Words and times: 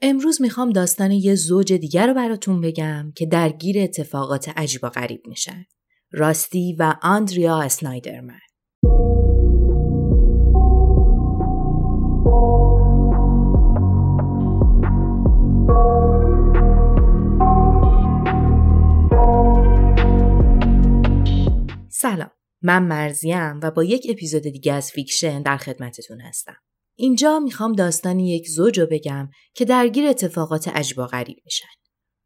امروز 0.00 0.42
می‌خوام 0.42 0.70
داستان 0.70 1.10
یه 1.10 1.34
زوج 1.34 1.72
دیگر 1.72 2.06
رو 2.06 2.14
براتون 2.14 2.60
بگم 2.60 3.12
که 3.16 3.26
درگیر 3.26 3.78
اتفاقات 3.78 4.48
عجیب 4.48 4.84
و 4.84 4.88
غریب 4.88 5.22
میشن. 5.26 5.64
راستی 6.12 6.76
و 6.78 6.94
آندریا 7.02 7.60
اسنایدرمن. 7.60 8.40
سلام 21.88 22.30
من 22.62 22.82
مرزیم 22.82 23.60
و 23.62 23.70
با 23.70 23.84
یک 23.84 24.06
اپیزود 24.10 24.42
دیگه 24.42 24.72
از 24.72 24.90
فیکشن 24.90 25.42
در 25.42 25.56
خدمتتون 25.56 26.20
هستم 26.20 26.56
اینجا 27.00 27.38
می‌خوام 27.38 27.72
داستان 27.72 28.20
یک 28.20 28.48
زوج 28.48 28.80
رو 28.80 28.86
بگم 28.90 29.28
که 29.54 29.64
درگیر 29.64 30.06
اتفاقات 30.06 30.68
عجیب 30.68 30.98
و 30.98 31.06
غریب 31.06 31.36
میشن. 31.44 31.68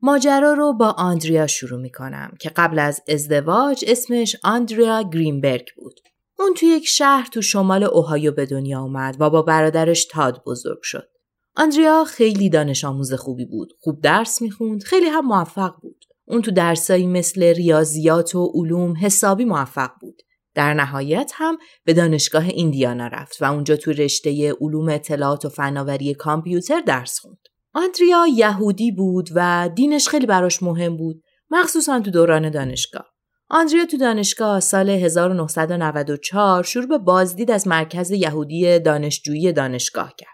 ماجرا 0.03 0.53
رو 0.53 0.73
با 0.73 0.91
آندریا 0.91 1.47
شروع 1.47 1.81
می‌کنم 1.81 2.35
که 2.41 2.49
قبل 2.49 2.79
از 2.79 3.01
ازدواج 3.09 3.85
اسمش 3.89 4.37
آندریا 4.45 5.03
گرینبرگ 5.03 5.67
بود. 5.77 6.01
اون 6.39 6.55
توی 6.55 6.69
یک 6.69 6.89
شهر 6.89 7.29
تو 7.33 7.43
شمال 7.43 7.85
اوهایو 7.85 8.33
به 8.33 8.47
دنیا 8.47 8.81
اومد 8.81 9.17
و 9.21 9.31
با 9.31 9.43
برادرش 9.43 10.05
تاد 10.05 10.43
بزرگ 10.47 10.83
شد. 10.83 11.09
آندریا 11.57 12.05
خیلی 12.05 12.51
دانش 12.51 12.85
آموز 12.85 13.13
خوبی 13.13 13.45
بود 13.45 13.73
خوب 13.81 14.01
درس 14.01 14.43
می‌خوند 14.43 14.83
خیلی 14.83 15.07
هم 15.07 15.27
موفق 15.27 15.75
بود. 15.83 16.05
اون 16.25 16.43
تو 16.43 16.51
درسایی 16.51 17.07
مثل 17.07 17.43
ریاضیات 17.43 18.35
و 18.35 18.53
علوم 18.55 18.95
حسابی 19.01 19.45
موفق 19.45 19.91
بود. 20.01 20.23
در 20.55 20.75
نهایت 20.75 21.33
هم 21.35 21.59
به 21.85 21.93
دانشگاه 21.93 22.45
ایندیانا 22.49 23.07
رفت 23.07 23.43
و 23.43 23.45
اونجا 23.45 23.77
تو 23.77 23.93
رشته 23.93 24.53
علوم 24.61 24.89
اطلاعات 24.89 25.45
و 25.45 25.49
فناوری 25.49 26.15
کامپیوتر 26.15 26.81
درس 26.81 27.19
خوند. 27.19 27.39
آندریا 27.75 28.27
یهودی 28.35 28.93
بود 28.93 29.29
و 29.35 29.71
دینش 29.75 30.09
خیلی 30.09 30.27
براش 30.27 30.63
مهم 30.63 30.97
بود 30.97 31.23
مخصوصا 31.51 32.01
تو 32.01 32.11
دوران 32.11 32.51
دانشگاه. 32.51 33.07
آندریا 33.49 33.87
تو 33.87 33.97
دانشگاه 33.97 34.61
سال 34.61 34.91
1994 34.91 36.63
شروع 36.63 36.87
به 36.87 36.99
بازدید 36.99 37.51
از 37.51 37.69
مرکز 37.69 38.11
یهودی 38.11 38.79
دانشجویی 38.79 39.53
دانشگاه 39.53 40.15
کرد. 40.19 40.29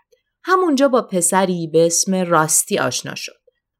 همونجا 0.44 0.88
با 0.88 1.02
پسری 1.02 1.66
به 1.72 1.86
اسم 1.86 2.14
راستی 2.14 2.78
آشنا 2.78 3.14
شد. 3.14 3.38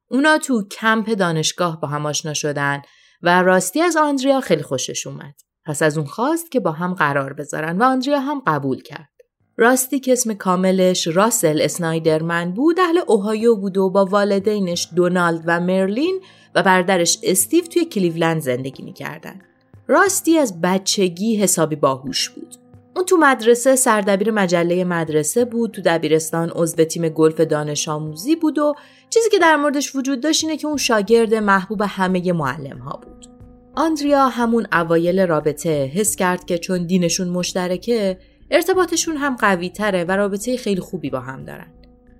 اونا 0.09 0.37
تو 0.37 0.67
کمپ 0.67 1.09
دانشگاه 1.09 1.79
با 1.79 1.87
هم 1.87 2.05
آشنا 2.05 2.33
شدن 2.33 2.81
و 3.21 3.43
راستی 3.43 3.81
از 3.81 3.97
آندریا 3.97 4.41
خیلی 4.41 4.63
خوشش 4.63 5.07
اومد. 5.07 5.35
پس 5.69 5.81
از 5.81 5.97
اون 5.97 6.07
خواست 6.07 6.51
که 6.51 6.59
با 6.59 6.71
هم 6.71 6.93
قرار 6.93 7.33
بذارن 7.33 7.77
و 7.77 7.83
آندریا 7.83 8.19
هم 8.19 8.41
قبول 8.47 8.81
کرد. 8.81 9.09
راستی 9.57 9.99
که 9.99 10.11
اسم 10.11 10.33
کاملش 10.33 11.07
راسل 11.07 11.61
اسنایدرمن 11.61 12.51
بود 12.51 12.79
اهل 12.79 12.99
اوهایو 13.07 13.55
بود 13.55 13.77
و 13.77 13.89
با 13.89 14.05
والدینش 14.05 14.89
دونالد 14.95 15.43
و 15.45 15.59
مرلین 15.59 16.21
و 16.55 16.63
برادرش 16.63 17.19
استیو 17.23 17.63
توی 17.63 17.85
کلیولند 17.85 18.41
زندگی 18.41 18.83
می‌کردن. 18.83 19.41
راستی 19.87 20.37
از 20.37 20.61
بچگی 20.61 21.35
حسابی 21.35 21.75
باهوش 21.75 22.29
بود. 22.29 22.55
اون 22.95 23.05
تو 23.05 23.17
مدرسه 23.17 23.75
سردبیر 23.75 24.31
مجله 24.31 24.83
مدرسه 24.83 25.45
بود 25.45 25.71
تو 25.71 25.81
دبیرستان 25.85 26.51
عضو 26.55 26.83
تیم 26.83 27.09
گلف 27.09 27.41
دانش 27.41 27.87
آموزی 27.87 28.35
بود 28.35 28.57
و 28.57 28.73
چیزی 29.09 29.29
که 29.29 29.39
در 29.39 29.55
موردش 29.55 29.95
وجود 29.95 30.21
داشت 30.21 30.43
اینه 30.43 30.57
که 30.57 30.67
اون 30.67 30.77
شاگرد 30.77 31.33
محبوب 31.33 31.81
همه 31.81 32.33
معلم 32.33 32.77
ها 32.77 33.01
بود 33.03 33.38
آندریا 33.75 34.27
همون 34.27 34.67
اوایل 34.73 35.27
رابطه 35.27 35.85
حس 35.85 36.15
کرد 36.15 36.45
که 36.45 36.57
چون 36.57 36.85
دینشون 36.85 37.27
مشترکه 37.27 38.17
ارتباطشون 38.51 39.17
هم 39.17 39.35
قوی 39.35 39.69
تره 39.69 40.03
و 40.03 40.11
رابطه 40.11 40.57
خیلی 40.57 40.81
خوبی 40.81 41.09
با 41.09 41.19
هم 41.19 41.45
دارن 41.45 41.67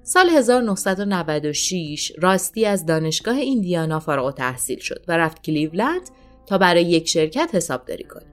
سال 0.03 0.29
1996 0.29 2.11
راستی 2.21 2.65
از 2.65 2.85
دانشگاه 2.85 3.35
ایندیانا 3.35 3.99
فارغ 3.99 4.33
تحصیل 4.33 4.79
شد 4.79 5.05
و 5.07 5.17
رفت 5.17 5.43
کلیولند 5.43 6.01
تا 6.45 6.57
برای 6.57 6.83
یک 6.83 7.07
شرکت 7.07 7.49
حسابداری 7.53 8.03
کنه 8.03 8.25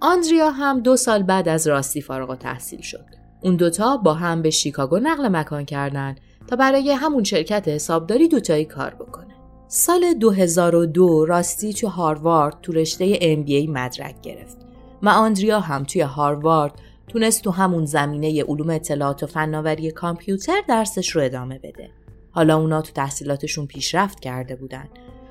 آندریا 0.00 0.50
هم 0.50 0.80
دو 0.80 0.96
سال 0.96 1.22
بعد 1.22 1.48
از 1.48 1.68
راستی 1.68 2.02
فارغ 2.02 2.38
تحصیل 2.38 2.80
شد. 2.80 3.04
اون 3.42 3.56
دوتا 3.56 3.96
با 3.96 4.14
هم 4.14 4.42
به 4.42 4.50
شیکاگو 4.50 4.98
نقل 4.98 5.28
مکان 5.28 5.64
کردن 5.64 6.16
تا 6.46 6.56
برای 6.56 6.92
همون 6.92 7.24
شرکت 7.24 7.68
حسابداری 7.68 8.28
دوتایی 8.28 8.64
کار 8.64 8.94
بکنه. 8.94 9.29
سال 9.72 10.14
2002 10.14 11.26
راستی 11.26 11.72
تو 11.72 11.88
هاروارد 11.88 12.60
تو 12.62 12.72
رشته 12.72 13.14
MBA 13.14 13.68
مدرک 13.68 14.20
گرفت 14.20 14.56
و 15.02 15.08
آندریا 15.08 15.60
هم 15.60 15.84
توی 15.84 16.00
هاروارد 16.00 16.72
تونست 17.08 17.44
تو 17.44 17.50
همون 17.50 17.84
زمینه 17.84 18.44
علوم 18.44 18.70
اطلاعات 18.70 19.22
و 19.22 19.26
فناوری 19.26 19.90
کامپیوتر 19.90 20.62
درسش 20.68 21.10
رو 21.10 21.22
ادامه 21.22 21.58
بده. 21.58 21.90
حالا 22.30 22.56
اونا 22.56 22.82
تو 22.82 22.92
تحصیلاتشون 22.92 23.66
پیشرفت 23.66 24.20
کرده 24.20 24.56
بودن. 24.56 24.88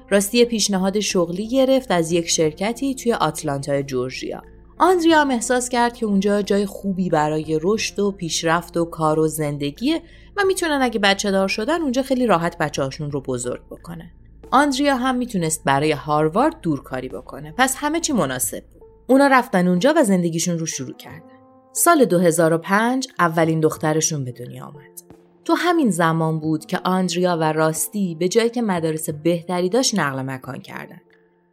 راستی 0.10 0.46
پیشنهاد 0.46 1.00
شغلی 1.00 1.48
گرفت 1.48 1.92
از 1.92 2.12
یک 2.12 2.30
شرکتی 2.30 2.96
توی 2.96 3.14
آتلانتا 3.14 3.82
جورجیا. 3.82 4.42
آندریا 4.78 5.22
هم 5.22 5.32
احساس 5.32 5.70
کرد 5.70 5.94
که 5.94 6.06
اونجا 6.06 6.42
جای 6.42 6.66
خوبی 6.66 7.10
برای 7.10 7.60
رشد 7.62 8.00
و 8.00 8.12
پیشرفت 8.12 8.78
و 8.78 8.86
کار 8.86 9.20
و 9.20 9.28
زندگیه 9.28 10.02
و 10.38 10.42
می‌تونن 10.48 10.80
اگه 10.82 11.00
بچه 11.00 11.32
دار 11.32 11.48
شدن 11.48 11.82
اونجا 11.82 12.02
خیلی 12.02 12.26
راحت 12.26 12.58
بچه 12.58 12.84
هاشون 12.84 13.12
رو 13.12 13.22
بزرگ 13.22 13.62
بکنن. 13.72 14.12
آندریا 14.52 14.96
هم 14.96 15.16
می‌تونست 15.16 15.64
برای 15.64 15.92
هاروارد 15.92 16.62
دورکاری 16.62 17.10
بکنه 17.10 17.54
پس 17.58 17.76
همه 17.78 18.00
چی 18.00 18.14
مناسب 18.14 18.64
بود. 18.64 18.84
اونا 19.08 19.28
رفتن 19.28 19.68
اونجا 19.68 19.94
و 19.98 20.04
زندگیشون 20.04 20.60
رو 20.60 20.66
شروع 20.66 20.96
کردن. 20.96 21.40
سال 21.74 22.06
2005 22.06 23.08
اولین 23.20 23.60
دخترشون 23.60 24.26
به 24.26 24.32
دنیا 24.32 24.66
آمد. 24.66 25.02
تو 25.46 25.54
همین 25.54 25.90
زمان 25.90 26.40
بود 26.40 26.66
که 26.66 26.80
آندریا 26.84 27.38
و 27.38 27.44
راستی 27.44 28.16
به 28.16 28.28
جایی 28.28 28.50
که 28.50 28.62
مدارس 28.62 29.10
بهتری 29.10 29.70
داشت 29.70 30.00
نقل 30.00 30.22
مکان 30.22 30.62
کردن. 30.62 31.02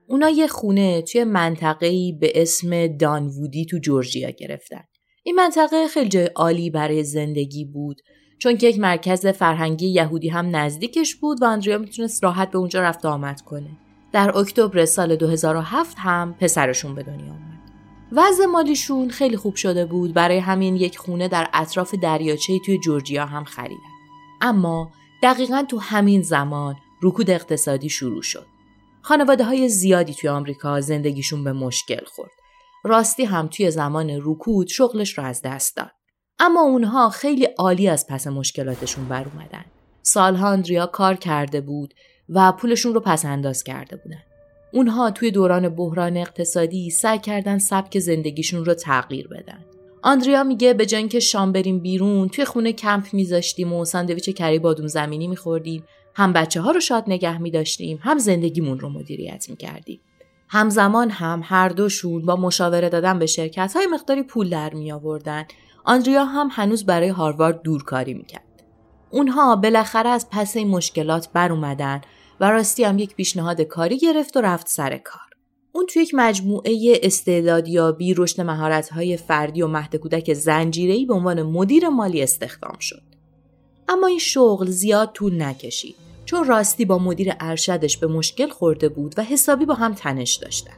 اونا 0.07 0.29
یه 0.29 0.47
خونه 0.47 1.03
توی 1.03 1.25
منطقه‌ای 1.25 2.13
به 2.21 2.33
اسم 2.35 2.87
دانوودی 2.87 3.65
تو 3.65 3.79
جورجیا 3.79 4.31
گرفتن. 4.31 4.85
این 5.23 5.35
منطقه 5.35 5.89
خیلی 5.89 6.09
جای 6.09 6.27
عالی 6.27 6.71
برای 6.71 7.05
زندگی 7.05 7.65
بود 7.65 8.03
چون 8.39 8.57
که 8.57 8.69
یک 8.69 8.79
مرکز 8.79 9.27
فرهنگی 9.27 9.87
یهودی 9.87 10.29
هم 10.29 10.57
نزدیکش 10.57 11.15
بود 11.15 11.43
و 11.43 11.45
آندریا 11.45 11.79
می‌تونست 11.79 12.25
راحت 12.25 12.51
به 12.51 12.59
اونجا 12.59 12.83
رفت 12.83 13.07
آمد 13.07 13.41
کنه. 13.41 13.71
در 14.13 14.39
اکتبر 14.39 14.85
سال 14.85 15.17
2007 15.17 15.97
هم 15.99 16.35
پسرشون 16.41 16.95
به 16.95 17.03
دنیا 17.03 17.33
اومد. 17.33 17.57
وضع 18.13 18.45
مالیشون 18.45 19.09
خیلی 19.11 19.37
خوب 19.37 19.55
شده 19.55 19.87
بود 19.87 20.15
برای 20.15 20.39
همین 20.39 20.77
یک 20.77 20.99
خونه 20.99 21.29
در 21.29 21.49
اطراف 21.55 21.95
دریاچه 21.95 22.59
توی 22.67 22.79
جورجیا 22.79 23.27
هم 23.27 23.45
خریدن. 23.45 23.81
اما 24.41 24.91
دقیقا 25.23 25.63
تو 25.69 25.79
همین 25.79 26.23
زمان 26.23 26.77
رکود 27.03 27.31
اقتصادی 27.31 27.89
شروع 27.89 28.23
شد. 28.23 28.47
خانواده 29.03 29.45
های 29.45 29.69
زیادی 29.69 30.15
توی 30.15 30.31
آمریکا 30.31 30.81
زندگیشون 30.81 31.45
به 31.45 31.53
مشکل 31.53 32.05
خورد. 32.07 32.31
راستی 32.85 33.25
هم 33.25 33.47
توی 33.47 33.71
زمان 33.71 34.11
رکود 34.23 34.67
شغلش 34.69 35.19
رو 35.19 35.25
از 35.25 35.43
دست 35.43 35.77
داد. 35.77 35.96
اما 36.41 36.61
اونها 36.61 37.11
خیلی 37.11 37.45
عالی 37.45 37.89
از 37.89 38.07
پس 38.07 38.27
مشکلاتشون 38.27 39.09
بر 39.09 39.27
اومدن. 39.35 39.65
سالها 40.03 40.51
اندریا 40.51 40.87
کار 40.87 41.15
کرده 41.15 41.61
بود 41.61 41.95
و 42.29 42.53
پولشون 42.53 42.95
رو 42.95 43.01
پس 43.01 43.25
انداز 43.25 43.65
کرده 43.65 43.97
بودن. 43.97 44.23
اونها 44.73 45.11
توی 45.11 45.31
دوران 45.31 45.69
بحران 45.69 46.17
اقتصادی 46.17 46.91
سعی 46.91 47.19
کردن 47.19 47.59
سبک 47.59 47.99
زندگیشون 47.99 48.65
رو 48.65 48.75
تغییر 48.75 49.29
بدن. 49.29 49.65
آندریا 50.03 50.45
میگه 50.45 50.75
به 50.75 50.87
جای 50.87 50.99
اینکه 50.99 51.21
شام 51.21 51.53
بریم 51.53 51.79
بیرون 51.79 52.29
توی 52.29 52.45
خونه 52.45 52.73
کمپ 52.73 53.07
میذاشتیم 53.13 53.73
و 53.73 53.85
ساندویچ 53.85 54.31
کری 54.31 54.59
بادوم 54.59 54.87
زمینی 54.87 55.29
میخوردیم 55.29 55.85
هم 56.15 56.33
بچه 56.33 56.61
ها 56.61 56.71
رو 56.71 56.81
شاد 56.81 57.05
نگه 57.07 57.39
میداشتیم 57.39 57.99
هم 58.03 58.19
زندگیمون 58.19 58.81
رو 58.81 58.89
مدیریت 58.89 59.47
می‌کردیم. 59.51 60.01
همزمان 60.49 61.11
هم 61.11 61.41
هر 61.45 61.69
دوشون 61.69 62.27
با 62.27 62.37
مشاوره 62.37 62.89
دادن 62.89 63.19
به 63.19 63.27
شرکت 63.27 63.73
های 63.77 63.87
مقداری 63.87 64.23
پول 64.23 64.51
در 64.51 64.75
می 64.75 64.93
آوردن. 64.93 65.45
آندریا 65.87 66.25
هم 66.25 66.49
هنوز 66.53 66.87
برای 66.87 67.09
هاروارد 67.09 67.63
دورکاری 67.63 68.15
می‌کرد. 68.15 68.63
اونها 69.11 69.57
بالاخره 69.57 70.09
از 70.09 70.27
پس 70.31 70.57
این 70.57 70.69
مشکلات 70.69 71.29
بر 71.33 71.53
اومدن 71.53 72.01
و 72.41 72.51
راستی 72.51 72.85
هم 72.85 72.99
یک 72.99 73.15
پیشنهاد 73.15 73.61
کاری 73.61 73.99
گرفت 73.99 74.37
و 74.37 74.41
رفت 74.41 74.69
سر 74.69 74.99
کار. 74.99 75.21
اون 75.73 75.87
توی 75.87 76.03
یک 76.03 76.15
مجموعه 76.15 77.01
استعدادیابی 77.03 78.15
رشد 78.15 78.41
مهارت‌های 78.41 79.17
فردی 79.17 79.63
و 79.63 79.67
مهد 79.67 79.97
کودک 79.97 80.35
زنجیره‌ای 80.35 81.07
به 81.07 81.15
عنوان 81.15 81.43
مدیر 81.43 81.89
مالی 81.89 82.23
استخدام 82.23 82.79
شد. 82.81 83.03
اما 83.89 84.07
این 84.07 84.19
شغل 84.19 84.71
زیاد 84.71 85.13
طول 85.13 85.43
نکشید 85.43 85.97
چون 86.25 86.45
راستی 86.45 86.85
با 86.85 86.99
مدیر 86.99 87.33
ارشدش 87.41 87.97
به 87.97 88.07
مشکل 88.07 88.49
خورده 88.49 88.89
بود 88.89 89.15
و 89.17 89.23
حسابی 89.23 89.65
با 89.65 89.75
هم 89.75 89.95
تنش 89.95 90.35
داشتن. 90.35 90.77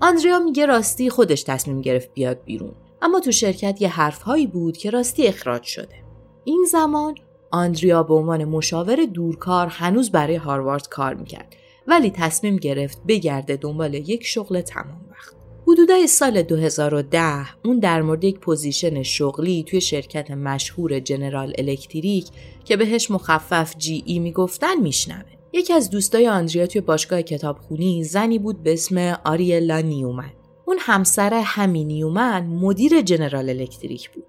آندریا 0.00 0.38
میگه 0.38 0.66
راستی 0.66 1.10
خودش 1.10 1.42
تصمیم 1.42 1.80
گرفت 1.80 2.14
بیاد 2.14 2.44
بیرون 2.44 2.74
اما 3.06 3.20
تو 3.20 3.32
شرکت 3.32 3.82
یه 3.82 3.88
حرفهایی 3.88 4.46
بود 4.46 4.76
که 4.76 4.90
راستی 4.90 5.26
اخراج 5.26 5.62
شده. 5.62 5.94
این 6.44 6.66
زمان 6.70 7.14
آندریا 7.50 8.02
به 8.02 8.14
عنوان 8.14 8.44
مشاور 8.44 9.04
دورکار 9.04 9.66
هنوز 9.66 10.10
برای 10.10 10.36
هاروارد 10.36 10.88
کار 10.88 11.14
می‌کرد 11.14 11.56
ولی 11.86 12.10
تصمیم 12.10 12.56
گرفت 12.56 12.98
بگرده 13.08 13.56
دنبال 13.56 13.94
یک 13.94 14.24
شغل 14.24 14.60
تمام 14.60 15.06
وقت. 15.10 15.34
حدودای 15.68 16.06
سال 16.06 16.42
2010 16.42 17.46
اون 17.64 17.78
در 17.78 18.02
مورد 18.02 18.24
یک 18.24 18.38
position 18.38 19.02
شغلی 19.02 19.64
توی 19.64 19.80
شرکت 19.80 20.30
مشهور 20.30 21.00
جنرال 21.00 21.52
الکتریک 21.58 22.28
که 22.64 22.76
بهش 22.76 23.10
مخفف 23.10 23.74
GE 23.78 24.18
می‌گفتن 24.18 24.80
میشنوه. 24.82 25.36
یکی 25.52 25.72
از 25.72 25.90
دوستای 25.90 26.28
آندریا 26.28 26.66
توی 26.66 26.80
باشگاه 26.80 27.22
کتابخونی 27.22 28.04
زنی 28.04 28.38
بود 28.38 28.62
به 28.62 28.72
اسم 28.72 29.18
آریلا 29.24 29.80
نیومن. 29.80 30.32
اون 30.66 30.76
همسر 30.80 31.34
همی 31.34 31.86
نیومن 31.86 32.46
مدیر 32.46 33.00
جنرال 33.00 33.48
الکتریک 33.48 34.10
بود. 34.10 34.26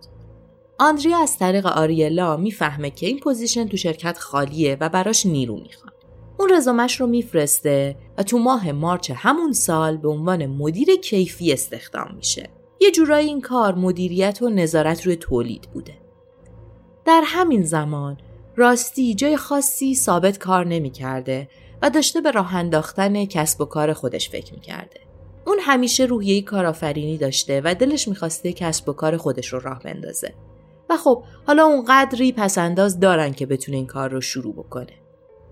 آندریا 0.80 1.18
از 1.18 1.38
طریق 1.38 1.66
آریلا 1.66 2.38
می‌فهمه 2.38 2.89
که 2.89 3.07
این 3.07 3.19
position 3.19 3.68
تو 3.68 3.78
شرکت 3.78 4.18
خالیه 4.18 4.78
و 4.80 4.89
براش 4.89 5.25
نیرو 5.25 5.56
می‌خواد. 5.56 5.94
اون 6.39 6.54
رزومش 6.54 7.01
رو 7.01 7.07
میفرسته 7.07 7.95
و 8.18 8.24
تو 8.24 8.38
ماه 8.38 8.72
March 8.72 9.12
همون 9.16 9.54
سال 9.54 9.98
به 9.98 10.10
عنوان 10.10 10.45
مدیر 10.45 10.95
کیفی 10.95 11.54
استخدام 11.54 12.16
میشه. 12.16 12.50
یه 12.81 12.92
جورایی 12.92 13.28
این 13.28 13.42
کار 13.42 13.75
مدیریت 13.75 14.42
و 14.42 14.50
نظارت 14.50 15.06
روی 15.06 15.16
تولید 15.16 15.68
بوده. 15.74 15.94
در 17.06 17.22
همین 17.25 17.63
زمان 17.63 18.18
راستی 18.56 19.16
جای 19.16 19.38
خاصی 19.38 19.95
ثابت 19.95 20.38
کار 20.38 20.68
نمی‌کرده 20.68 21.50
و 21.81 21.90
داشته 21.90 22.22
به 22.22 22.31
راه 22.31 22.56
انداختن 22.56 23.25
کسب 23.25 23.62
و 23.62 23.66
کار 23.66 23.94
خودش 23.94 24.30
فکر 24.30 24.54
می‌کرده. 24.54 25.06
اون 25.48 25.58
همیشه 25.62 26.06
روحیه 26.06 26.42
کارآفرینی 26.42 27.18
داشته 27.18 27.62
و 27.64 27.76
دلش 27.76 28.08
می‌خواسته 28.08 28.54
کسب 28.54 28.90
و 28.90 28.94
کار 28.94 29.18
خودش 29.18 29.48
رو 29.48 29.60
راه 29.60 29.80
بندازه. 29.80 30.34
و 30.90 30.98
خب 30.98 31.24
حالا 31.48 31.66
اون 31.66 31.86
قدری 31.88 32.32
پسنداز 32.32 33.00
دارن 33.00 33.34
که 33.34 33.46
بتونه 33.46 33.78
این 33.78 33.88
کار 33.88 34.10
رو 34.10 34.22
شروع 34.22 34.54
بکنه. 34.54 34.94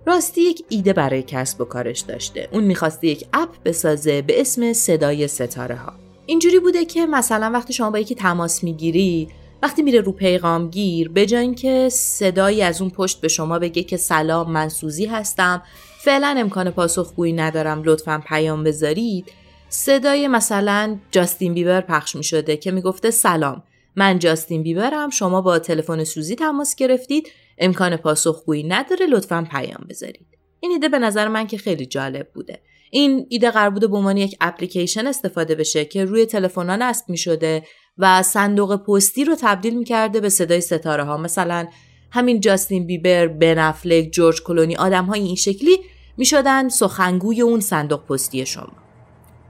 راستی 0.06 0.42
یک 0.42 0.65
ایده 0.69 0.94
برای 0.94 1.24
کسب 1.24 1.62
و 1.62 1.65
کارش 1.65 2.00
داشته. 2.00 2.50
اون 2.51 2.63
می‌خواسته 2.63 3.07
یک 3.07 3.25
اپ 3.33 3.50
بسازه 3.65 4.21
به 4.21 4.42
اسم 4.42 4.74
صدای 4.74 5.27
ستاره 5.27 5.75
ها. 5.75 5.94
اینجوری 6.25 6.59
بوده 6.59 6.86
که 6.86 7.06
مثلا 7.06 7.51
وقتی 7.53 7.74
شما 7.74 7.91
با 7.91 8.00
یکی 8.00 8.15
تماس 8.15 8.63
می‌گیری 8.63 9.27
وقتی 9.63 9.81
میره 9.81 10.01
رو 10.01 10.12
پیغامگیر 10.12 11.09
به 11.09 11.25
جای 11.25 11.41
اینکه 11.41 11.89
صدایی 11.89 12.62
از 12.62 12.81
اون 12.81 12.89
پشت 12.89 13.21
به 13.21 13.27
شما 13.27 13.59
بگه 13.59 13.83
که 13.83 13.98
سلام 13.98 14.51
من 14.51 14.69
سوزی 14.69 15.06
هستم 15.06 15.63
فعلا 16.03 16.36
امکان 16.38 16.71
پاسخگویی 16.71 17.33
ندارم 17.33 17.81
لطفا 17.83 18.21
پیام 18.27 18.63
بذارید 18.63 19.31
صدای 19.69 20.27
مثلا 20.27 21.00
جاستین 21.12 21.53
بیبر 21.53 21.81
پخش 21.81 22.15
می 22.15 22.23
شده 22.23 22.57
که 22.57 22.71
می‌گفته 22.71 23.12
سلام. 23.12 23.63
من 23.95 24.19
جاستین 24.19 24.63
بیبرم 24.63 25.09
شما 25.09 25.41
با 25.41 25.59
تلفن 25.59 26.03
سوزی 26.03 26.35
تماس 26.35 26.75
گرفتید. 26.75 27.31
امکان 27.57 27.97
پاسخگویی 27.97 28.63
نداره 28.63 29.06
لطفا 29.06 29.47
پیام 29.51 29.85
بذارید. 29.89 30.27
این 30.59 30.71
ایده 30.71 30.89
به 30.89 31.00
نظر 31.00 31.27
من 31.27 31.47
که 31.47 31.57
خیلی 31.57 31.85
جالب 31.85 32.27
بوده. 32.33 32.62
این 32.91 33.25
ایده 33.29 33.51
قرار 33.51 33.69
بوده 33.69 33.88
به 33.88 33.97
عنوان 33.97 34.17
یک 34.17 34.38
اپلیکیشن 34.41 35.07
استفاده 35.07 35.56
بشه 35.56 35.85
که 35.85 36.06
روی 36.06 36.25
تلفن‌ها 36.25 36.75
نصب 36.75 37.09
می 37.09 37.17
شده 37.17 37.63
و 37.97 38.23
صندوق 38.23 38.75
پستی 38.75 39.25
رو 39.25 39.35
تبدیل 39.41 39.77
می‌کرده 39.77 40.19
به 40.19 40.29
صدای 40.29 40.62
ستاره 40.62 41.03
ها. 41.03 41.17
مثلا 41.17 41.67
همین 42.12 42.39
جاستین 42.39 42.88
بیبر، 42.88 43.27
بن 43.27 43.59
افلک، 43.59 44.09
جورج 44.12 44.44
کلونی 44.44 44.75
آدم 44.75 45.06
های 45.06 45.21
این 45.21 45.35
شکلی 45.35 45.77
می 46.17 46.25
شدن 46.25 46.69
سخنگوی 46.69 47.41
اون 47.41 47.59
صندوق 47.59 48.06
پستی 48.06 48.45
شما. 48.45 48.84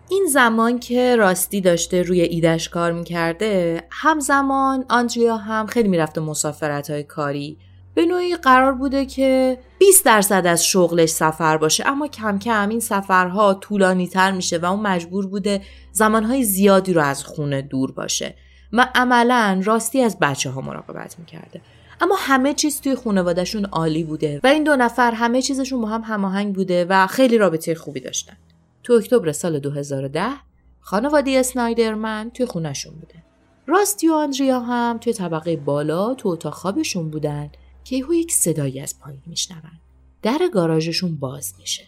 این 0.10 0.26
زمان 0.30 0.80
که 0.80 1.16
راستی 1.16 1.62
داشته 1.62 2.02
روی 2.02 2.22
ایدش 2.22 2.70
کار 2.70 2.92
می‌کرده 2.92 3.84
همزمان 3.92 4.86
آندریا 4.90 5.38
هم 5.38 5.66
خیلی 5.66 5.90
می‌رفته 5.90 6.22
مسافرت 6.22 6.90
های 6.90 7.04
کاری. 7.04 7.58
به 7.94 8.06
نوعی 8.06 8.36
قرار 8.36 8.74
بوده 8.74 9.06
که 9.06 9.58
20 9.80 10.06
درصد 10.06 10.46
از 10.46 10.66
شغلش 10.66 11.10
سفر 11.10 11.58
باشه 11.58 11.88
اما 11.88 12.08
کم 12.08 12.40
کم 12.40 12.70
این 12.70 12.80
سفرها 12.80 13.54
طولانی 13.54 14.08
تر 14.08 14.32
میشه 14.32 14.58
و 14.58 14.66
اون 14.66 14.80
مجبور 14.80 15.28
بوده 15.28 15.62
زمانهای 15.92 16.44
زیادی 16.44 16.94
رو 16.94 17.02
از 17.02 17.24
خونه 17.24 17.62
دور 17.62 17.92
باشه. 17.92 18.36
و 18.74 18.88
عملا 18.96 19.62
راستی 19.64 20.02
از 20.02 20.20
بچه 20.20 20.50
ها 20.50 20.62
مراقبت 20.62 21.20
می‌کرده. 21.20 21.62
اما 22.02 22.16
همه 22.20 22.54
چیز 22.54 22.82
توی 22.82 22.96
خانوادهشون 22.96 23.66
عالی 23.66 24.04
بوده 24.04 24.40
و 24.44 24.48
این 24.48 24.64
دو 24.64 24.76
نفر 24.76 25.12
همه 25.12 25.42
چیزشون 25.42 25.82
با 25.82 25.88
هم 25.88 26.02
هماهنگ 26.02 26.56
بوده 26.56 26.86
و 26.90 27.08
خیلی 27.08 27.38
رابطه 27.38 27.76
خوبی 27.76 28.00
داشتن. 28.00 28.38
تو 28.86 28.94
اکتبر 28.94 29.32
سال 29.32 29.60
2010 29.60 30.30
خانواده 30.80 31.32
اسنایدرمن 31.32 32.32
توی 32.34 32.46
خونشون 32.46 32.94
بوده. 32.94 33.24
راستی 33.68 34.08
و 34.08 34.14
آندریا 34.14 34.60
هم 34.60 34.98
توی 34.98 35.14
طبقه 35.14 35.56
بالا 35.56 36.14
تو 36.14 36.30
اتاق 36.30 36.54
خوابشون 36.54 37.10
بودن 37.10 37.50
که 37.84 37.96
یهو 37.96 38.14
یک 38.14 38.32
صدایی 38.32 38.80
از 38.80 39.00
پایین 39.00 39.22
میشنون. 39.26 39.80
در 40.22 40.40
گاراژشون 40.54 41.16
باز 41.16 41.54
میشه. 41.60 41.84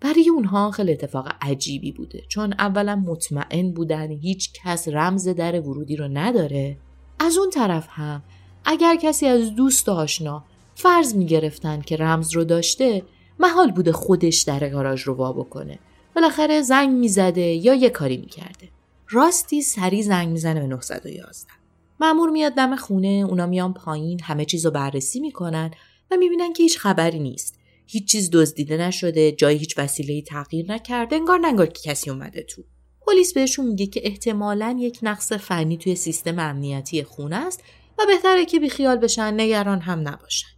برای 0.00 0.28
اونها 0.28 0.70
خیلی 0.70 0.92
اتفاق 0.92 1.28
عجیبی 1.40 1.92
بوده. 1.92 2.22
چون 2.28 2.54
اولا 2.58 2.96
مطمئن 2.96 3.72
بودن 3.72 4.10
هیچ 4.10 4.50
کس 4.52 4.88
رمز 4.88 5.28
در 5.28 5.60
ورودی 5.60 5.96
رو 5.96 6.08
نداره. 6.08 6.76
از 7.18 7.38
اون 7.38 7.50
طرف 7.50 7.86
هم 7.90 8.22
اگر 8.64 8.96
کسی 8.96 9.26
از 9.26 9.54
دوست 9.54 9.88
آشنا 9.88 10.44
فرض 10.74 11.14
می‌گرفتن 11.14 11.80
که 11.80 11.96
رمز 11.96 12.34
رو 12.34 12.44
داشته 12.44 13.02
محال 13.38 13.70
بوده 13.70 13.92
خودش 13.92 14.42
در 14.42 14.68
گاراژ 14.68 15.02
رو 15.02 15.14
وا 15.14 15.32
بکنه. 15.32 15.78
بالاخره 16.16 16.62
زنگ 16.62 16.90
می‌زده 16.90 17.40
یا 17.40 17.74
یه 17.74 17.90
کاری 17.90 18.16
می‌کرده. 18.16 18.68
راستی 19.08 19.62
سری 19.62 20.02
زنگ 20.02 20.28
می‌زنه 20.28 20.60
به 20.60 20.66
911 20.66 21.52
مامور 22.00 22.30
میاد 22.30 22.54
دم 22.54 22.76
خونه 22.76 23.26
اونا 23.28 23.46
میان 23.46 23.74
پایین 23.74 24.20
همه 24.22 24.44
چیز 24.44 24.64
رو 24.64 24.70
بررسی 24.70 25.20
می‌کنن 25.20 25.70
و 26.10 26.16
می‌بینن 26.16 26.52
که 26.52 26.62
هیچ 26.62 26.78
خبری 26.78 27.18
نیست. 27.18 27.58
هیچ 27.86 28.08
چیز 28.08 28.30
دزدیده 28.32 28.76
نشده 28.76 29.32
جای 29.32 29.56
هیچ 29.56 29.78
وسیله 29.78 30.22
تغییر 30.22 30.72
نکرده 30.72 31.16
انگار 31.16 31.38
ننگار 31.38 31.66
که 31.66 31.90
کسی 31.90 32.10
اومده 32.10 32.42
تو. 32.42 32.62
پلیس 33.06 33.32
بهشون 33.34 33.66
میگه 33.66 33.86
که 33.86 34.00
احتمالا 34.04 34.76
یک 34.80 34.98
نقص 35.02 35.32
فنی 35.32 35.76
توی 35.76 35.94
سیستم 35.94 36.38
امنیتی 36.38 37.02
خونه 37.02 37.36
است 37.36 37.62
و 37.98 38.02
بهتره 38.06 38.44
که 38.44 38.60
بیخیال 38.60 38.96
بشن 38.96 39.40
نگران 39.40 39.80
هم 39.80 40.08
نباشن. 40.08 40.48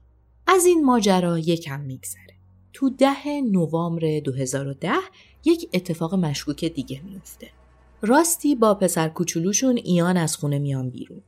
از 0.46 0.66
این 0.66 0.84
ماجرا 0.84 1.38
یکم 1.38 1.80
میگذره. 1.80 2.36
تو 2.72 2.90
ده 2.90 3.40
نوامبر 3.52 4.20
2010 4.20 4.92
یک 5.46 5.68
اتفاق 5.72 6.14
مشکوک 6.14 6.64
دیگه 6.64 7.00
میفته 7.04 7.50
راستی 8.02 8.54
با 8.54 8.74
پسر 8.74 9.08
کوچولوشون 9.08 9.76
ایان 9.84 10.16
از 10.16 10.36
خونه 10.36 10.58
میان 10.58 10.90
بیرون. 10.90 11.22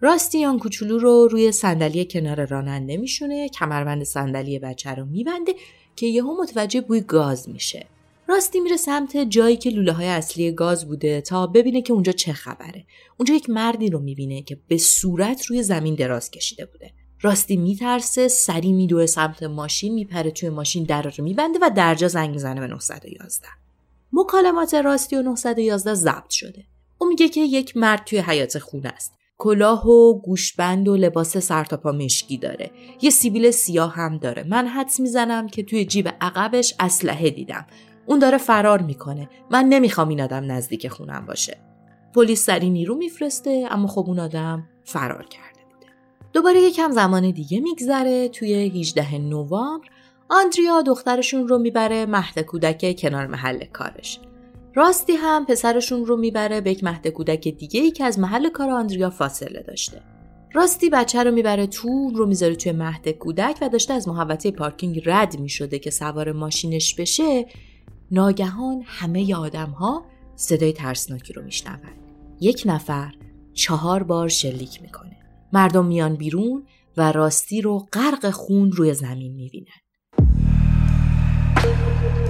راستی 0.00 0.38
ایان 0.38 0.58
کوچولو 0.58 0.98
رو 0.98 1.28
روی 1.30 1.52
صندلی 1.52 2.04
کنار 2.04 2.46
راننده 2.46 2.96
میشونه 2.96 3.48
کمربند 3.48 4.02
صندلی 4.02 4.58
بچه 4.58 4.90
رو 4.90 5.04
میبنده 5.04 5.54
که 5.96 6.06
یهو 6.06 6.42
متوجه 6.42 6.80
بوی 6.80 7.00
گاز 7.00 7.48
میشه. 7.48 7.86
راستی 8.28 8.60
میره 8.60 8.76
سمت 8.76 9.16
جایی 9.16 9.56
که 9.56 9.70
لوله 9.70 9.92
های 9.92 10.06
اصلی 10.06 10.52
گاز 10.52 10.88
بوده 10.88 11.20
تا 11.20 11.46
ببینه 11.46 11.82
که 11.82 11.92
اونجا 11.92 12.12
چه 12.12 12.32
خبره. 12.32 12.84
اونجا 13.16 13.34
یک 13.34 13.50
مردی 13.50 13.90
رو 13.90 13.98
می‌بینه 13.98 14.42
که 14.42 14.58
به 14.68 14.78
صورت 14.78 15.46
روی 15.46 15.62
زمین 15.62 15.94
دراز 15.94 16.30
کشیده 16.30 16.66
بوده. 16.66 16.90
راستی 17.20 17.56
میترسه 17.56 18.28
سری 18.28 18.72
میدوه 18.72 19.06
سمت 19.06 19.42
ماشین 19.42 19.94
میپره 19.94 20.30
توی 20.30 20.48
ماشین 20.48 20.84
در 20.84 21.02
رو 21.02 21.24
میبنده 21.24 21.58
و 21.62 21.70
درجا 21.76 22.08
زنگ 22.08 22.30
می‌زنه 22.30 22.60
به 22.60 22.66
911 22.66 23.63
مکالمات 24.16 24.74
راستی 24.74 25.16
و 25.16 25.22
911 25.22 25.94
ضبط 25.94 26.30
شده. 26.30 26.64
او 26.98 27.08
میگه 27.08 27.28
که 27.28 27.40
یک 27.40 27.76
مرد 27.76 28.04
توی 28.04 28.18
حیات 28.18 28.58
خونه 28.58 28.88
است. 28.88 29.12
کلاه 29.38 29.88
و 29.88 30.20
گوشبند 30.20 30.88
و 30.88 30.96
لباس 30.96 31.36
سرتاپا 31.36 31.92
مشکی 31.92 32.38
داره. 32.38 32.70
یه 33.02 33.10
سیبیل 33.10 33.50
سیاه 33.50 33.94
هم 33.94 34.18
داره. 34.18 34.44
من 34.48 34.66
حدس 34.66 35.00
می‌زنم 35.00 35.48
که 35.48 35.62
توی 35.62 35.84
جیب 35.84 36.08
عقبش 36.20 36.74
اسلحه 36.80 37.30
دیدم. 37.30 37.66
اون 38.06 38.18
داره 38.18 38.38
فرار 38.38 38.82
می‌کنه. 38.82 39.28
من 39.50 39.64
نمی‌خوام 39.64 40.08
این 40.08 40.20
آدم 40.20 40.52
نزدیک 40.52 40.88
خونم 40.88 41.26
باشه. 41.26 41.56
پلیس 42.14 42.44
سری 42.44 42.70
نیرو 42.70 42.94
میفرسته 42.94 43.66
اما 43.70 43.88
خب 43.88 44.04
اون 44.06 44.20
آدم 44.20 44.68
فرار 44.84 45.26
کرده 45.26 45.60
بوده. 45.72 45.92
دوباره 46.32 46.60
یکم 46.60 46.90
زمان 46.90 47.30
دیگه 47.30 47.60
میگذره. 47.60 48.28
توی 48.28 48.54
18 48.54 49.18
نوامبر 49.18 49.88
آندریا 50.28 50.82
دخترشون 50.82 51.48
رو 51.48 51.58
می‌بره 51.58 52.06
مهد 52.06 52.40
کودک 52.40 53.00
کنار 53.00 53.26
محل 53.26 53.64
کارش. 53.64 54.20
راستی 54.74 55.12
هم 55.12 55.46
پسرشون 55.46 56.06
رو 56.06 56.16
می‌بره 56.16 56.60
به 56.60 56.70
یک 56.70 56.84
مهد 56.84 57.08
کودک 57.08 57.48
دیگه 57.48 57.80
ای 57.80 57.90
که 57.90 58.04
از 58.04 58.18
محل 58.18 58.48
کار 58.48 58.70
آندریا 58.70 59.10
فاصله 59.10 59.62
داشته. 59.62 60.00
راستی 60.54 60.90
بچه 60.90 61.22
رو 61.22 61.30
می‌بره 61.30 61.66
تو 61.66 62.10
رو 62.14 62.26
می‌ذاره 62.26 62.54
توی 62.54 62.72
مهد 62.72 63.08
کودک 63.08 63.58
و 63.62 63.68
داشته 63.68 63.94
از 63.94 64.08
محوطه 64.08 64.50
پارکینگ 64.50 65.02
رد 65.06 65.38
می‌شده 65.38 65.78
که 65.78 65.90
سوار 65.90 66.32
ماشینش 66.32 66.94
بشه. 66.94 67.46
ناگهان 68.10 68.82
همه 68.86 69.34
آدم 69.34 69.70
ها 69.70 70.04
صدای 70.36 70.72
ترسناکی 70.72 71.32
رو 71.32 71.42
میشنون. 71.42 71.78
یک 72.40 72.62
نفر 72.66 73.14
چهار 73.54 74.02
بار 74.02 74.28
شلیک 74.28 74.82
می‌کنه. 74.82 75.16
مردم 75.52 75.86
میان 75.86 76.14
بیرون 76.14 76.66
و 76.96 77.12
راستی 77.12 77.60
رو 77.60 77.78
غرق 77.92 78.30
خون 78.30 78.72
روی 78.72 78.94
زمین 78.94 79.34
می‌بینن. 79.34 79.83
Thank 81.64 82.18
you. 82.18 82.23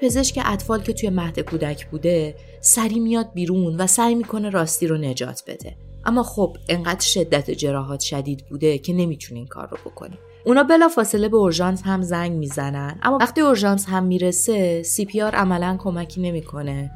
پزشک 0.00 0.40
اطفال 0.44 0.82
که 0.82 0.92
توی 0.92 1.10
مهد 1.10 1.40
کودک 1.40 1.86
بوده 1.86 2.34
سریع 2.60 3.00
میاد 3.00 3.32
بیرون 3.34 3.76
و 3.76 3.86
سعی 3.86 4.14
می‌کنه 4.14 4.50
راستی 4.50 4.86
رو 4.86 4.96
نجات 4.96 5.42
بده. 5.46 5.76
اما 6.04 6.22
خب 6.22 6.56
انقدر 6.68 7.00
شدت 7.00 7.50
جراحات 7.50 8.00
شدید 8.00 8.44
بوده 8.50 8.78
که 8.78 8.92
نمی‌تونه 8.92 9.38
این 9.38 9.48
کار 9.48 9.68
رو 9.68 9.76
بکنه 9.90 10.18
اونا 10.44 10.62
بلا 10.62 10.88
فاصله 10.88 11.28
به 11.28 11.36
اورژانس 11.36 11.82
هم 11.84 12.02
زنگ 12.02 12.32
می‌زنن 12.32 12.98
اما 13.02 13.18
وقتی 13.18 13.40
اورژانس 13.40 13.86
هم 13.88 14.04
می‌رسه 14.04 14.82
CPR 14.82 15.34
عملا 15.34 15.76
کمکی 15.80 16.20
نمی‌کنه 16.20 16.90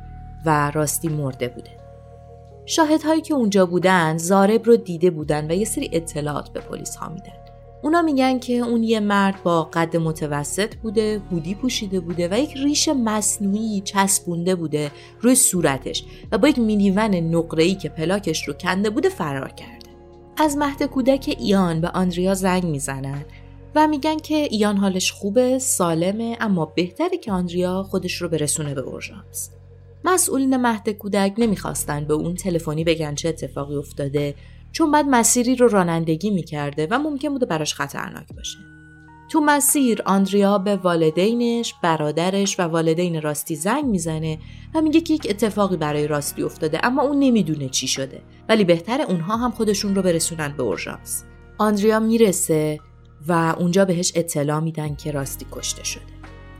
و 0.47 0.71
راستی 0.71 1.09
مرده 1.09 1.49
بوده. 1.49 1.71
شاهدهایی 2.67 3.21
که 3.21 3.35
اونجا 3.35 3.67
بودن 3.67 4.19
ضارب 4.19 4.67
رو 4.67 4.77
دیده 4.77 5.11
بودن 5.11 5.51
و 5.51 5.55
یه 5.55 5.65
سری 5.65 5.91
اطلاعات 5.93 6.49
به 6.49 6.61
پلیس 6.61 6.97
ها 6.97 7.09
میدن. 7.09 7.40
اونا 7.83 8.03
میگن 8.03 8.39
که 8.39 8.53
اون 8.53 8.83
یه 8.83 9.01
مرد 9.01 9.43
با 9.43 9.63
قد 9.73 9.97
متوسط 9.97 10.75
بوده، 10.75 11.23
هودی 11.31 11.55
پوشیده 11.55 12.01
بوده 12.01 12.29
و 12.29 12.39
یک 12.39 12.57
ریش 12.57 12.89
مصنوعی 12.89 13.81
چسبونده 13.81 14.55
بوده 14.55 14.91
روی 15.21 15.35
صورتش 15.35 16.05
و 16.33 16.39
با 16.39 16.49
یک 16.49 16.59
مینیون 16.59 17.15
نقره‌ای 17.15 17.75
که 17.75 17.89
پلاکش 17.89 18.49
رو 18.49 18.55
کنده 18.55 18.91
بوده 18.91 19.09
فرار 19.09 19.49
کرده. 19.49 19.91
از 20.37 20.57
مهد 20.57 20.83
کودک 20.83 21.37
ایان 21.41 21.81
به 21.81 21.89
آندریا 21.89 22.35
زنگ 22.35 22.65
می‌زنن 22.65 23.25
و 23.75 23.89
میگن 23.89 24.17
که 24.17 24.35
ایان 24.35 24.77
حالش 24.77 25.13
خوبه، 25.13 25.59
سالمه 25.59 26.37
اما 26.41 26.65
بهتره 26.65 27.19
که 27.19 27.33
آندریا 27.33 27.83
خودش 27.83 28.15
رو 28.15 28.29
برسونه 28.29 28.75
به 28.75 28.81
اورژانس. 28.81 29.51
مسئولین 30.05 30.57
مهد 30.57 30.91
کودک 30.91 31.35
نمی‌خواستن 31.39 32.05
به 32.05 32.15
اون 32.15 32.35
تلفنی 32.35 32.85
بگن 32.85 33.15
چه 33.15 33.29
اتفاقی 33.29 33.77
افتاده 33.77 34.35
چون 34.73 34.91
بعد 34.91 35.07
مسیری 35.09 35.57
رو 35.57 35.69
رانندگی 35.69 36.31
می‌کرده 36.31 36.89
و 36.91 36.99
ممکن 36.99 37.29
بوده 37.29 37.47
براش 37.47 37.75
خطرناک 37.75 38.35
باشه. 38.37 38.59
تو 39.31 39.41
مسیر 39.41 40.03
آندریا 40.07 40.59
به 40.59 40.77
والدینش، 40.77 41.75
برادرش 41.83 42.61
و 42.61 42.63
والدین 42.63 43.23
راستی 43.23 43.57
زنگ 43.57 43.85
می‌زنه 43.85 44.39
و 44.75 44.81
میگه 44.81 45.01
که 45.01 45.15
یک 45.15 45.27
اتفاقی 45.31 45.77
برای 45.77 46.07
راستی 46.07 46.43
افتاده 46.43 46.87
اما 46.87 47.03
اون 47.03 47.19
نمی‌دونه 47.19 47.69
چی 47.69 47.89
شده 47.89 48.23
ولی 48.49 48.65
بهتره 48.65 49.05
اونها 49.05 49.37
هم 49.37 49.51
خودشون 49.51 49.95
رو 49.95 50.03
برسونن 50.03 50.55
به 50.57 50.63
اورژانس. 50.63 51.25
آندریا 51.59 52.01
می‌رسه 52.01 52.81
و 53.29 53.55
اونجا 53.59 53.85
بهش 53.85 54.13
اطلاع 54.15 54.61
میدن 54.61 54.95
که 54.95 55.13
راستی 55.13 55.47
کشته 55.53 55.85
شده. 55.85 56.03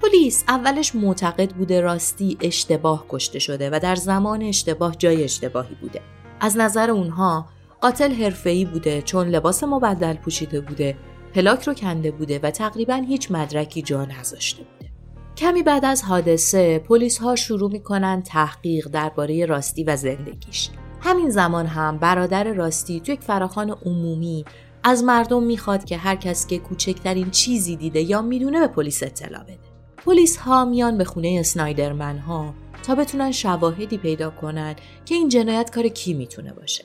پلیس 0.03 0.45
اولش 0.49 0.95
معتقد 0.95 1.51
بوده 1.51 1.81
راستی 1.81 2.39
اشتباه 2.41 3.07
کشته 3.09 3.39
شده 3.39 3.71
و 3.71 3.81
در 3.83 3.97
زمان 3.97 4.43
اشتباه 4.43 4.97
جای 4.97 5.25
اشتباهی 5.25 5.75
بوده. 5.81 6.01
از 6.41 6.57
نظر 6.57 6.91
اونها 6.91 7.47
قاتل 7.81 8.13
حرفه‌ای 8.13 8.65
بوده 8.65 9.03
چون 9.03 9.29
لباس 9.29 9.65
مبدل 9.65 10.15
پوشیده 10.15 10.61
بوده 10.61 10.97
پلاک 11.35 11.63
رو 11.63 11.75
کنده 11.75 12.11
بوده 12.11 12.41
و 12.43 12.51
تقریبا 12.51 12.95
هیچ 12.95 13.31
مدرکی 13.31 13.83
جا 13.83 14.05
نذاشته 14.05 14.63
بوده. 14.63 14.91
کمی 15.37 15.63
بعد 15.63 15.85
از 15.85 16.03
حادثه 16.03 16.79
پلیس 16.79 17.19
ها 17.19 17.37
شروع 17.37 17.73
می‌کنن 17.73 18.23
تحقیق 18.23 18.89
درباره 18.89 19.47
راستی 19.47 19.85
و 19.85 19.97
زندگیش. 19.97 20.69
همین 21.01 21.31
زمان 21.31 21.67
هم 21.67 21.99
برادر 21.99 22.53
راستی 22.53 23.01
تو 23.01 23.13
یک 23.13 23.21
فراخان 23.21 23.71
عمومی 23.71 24.45
از 24.85 25.05
مردم 25.05 25.43
می‌خواد 25.43 25.85
که 25.85 25.97
هر 25.97 26.17
کس 26.17 26.47
که 26.47 26.59
کوچکترین 26.59 27.31
چیزی 27.31 27.77
دیده 27.77 28.01
یا 28.01 28.23
می‌دونه 28.23 28.61
به 28.61 28.67
پلیس 28.67 29.03
اطلاع 29.03 29.43
بده. 29.43 29.59
پلیس 29.97 30.37
ها 30.37 30.65
میان 30.65 30.99
به 30.99 31.05
خونه 31.05 31.37
اسنایدرمن 31.41 32.19
ها 32.19 32.55
تا 32.83 32.95
بتونن 32.95 33.33
شواهدی 33.33 33.99
پیدا 33.99 34.31
کنن 34.31 34.77
که 35.05 35.15
این 35.15 35.29
جنایت 35.29 35.71
کار 35.71 35.89
کی 35.89 36.15
می‌تونه 36.15 36.53
باشه. 36.53 36.85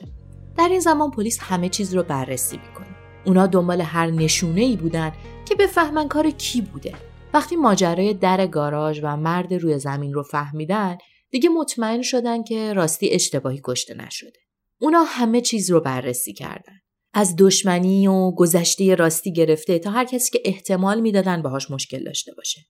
در 0.58 0.68
این 0.68 0.80
زمان 0.80 1.10
پلیس 1.10 1.38
همه 1.40 1.68
چیز 1.68 1.94
رو 1.94 2.02
بررسی 2.02 2.56
می‌کنه. 2.68 2.96
اونا 3.26 3.46
دنبال 3.46 3.80
هر 3.80 4.06
نشونه 4.06 4.60
ای 4.60 4.76
بودن 4.76 5.12
که 5.48 5.54
بفهمن 5.54 6.08
کار 6.08 6.30
کی 6.30 6.60
بوده. 6.60 6.94
وقتی 7.34 7.56
ماجرای 7.56 8.14
در 8.14 8.46
گاراژ 8.46 9.00
و 9.02 9.16
مرد 9.16 9.54
روی 9.54 9.78
زمین 9.78 10.12
رو 10.12 10.22
فهمیدن 10.22 10.98
دیگه 11.30 11.48
مطمئن 11.48 12.02
شدن 12.02 12.42
که 12.42 12.72
راستی 12.72 13.08
اشتباهی 13.08 13.60
کشته 13.64 13.94
نشده. 13.94 14.38
اونا 14.78 15.02
همه 15.02 15.40
چیز 15.40 15.70
رو 15.70 15.80
بررسی 15.80 16.32
کردن. 16.32 16.80
از 17.14 17.34
دشمنی 17.38 18.06
و 18.06 18.30
گذشته 18.30 18.94
راستی 18.94 19.32
گرفته 19.32 19.78
تا 19.78 19.90
هر 19.90 20.04
کسی 20.04 20.30
که 20.30 20.42
احتمال 20.44 21.00
می‌دادن 21.00 21.42
باهاش 21.42 21.70
مشکل 21.70 22.04
داشته 22.04 22.32
باشه. 22.36 22.60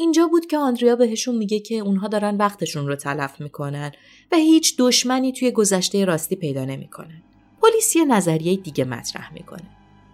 اینجا 0.00 0.26
بود 0.26 0.46
که 0.46 0.58
آندریا 0.58 0.96
بهشون 0.96 1.36
میگه 1.36 1.60
که 1.60 1.74
اونها 1.74 2.08
دارن 2.08 2.36
وقتشون 2.36 2.86
رو 2.86 2.96
تلف 2.96 3.40
می‌کنن 3.40 3.92
و 4.32 4.36
هیچ 4.36 4.76
دشمنی 4.78 5.32
توی 5.32 5.50
گذشته 5.50 6.04
راستی 6.04 6.36
پیدا 6.36 6.64
نمی‌کنن. 6.64 7.22
پلیس 7.62 7.96
یه 7.96 8.04
نظریه 8.04 8.56
دیگه 8.56 8.84
مطرح 8.84 9.32
می‌کنه. 9.32 9.70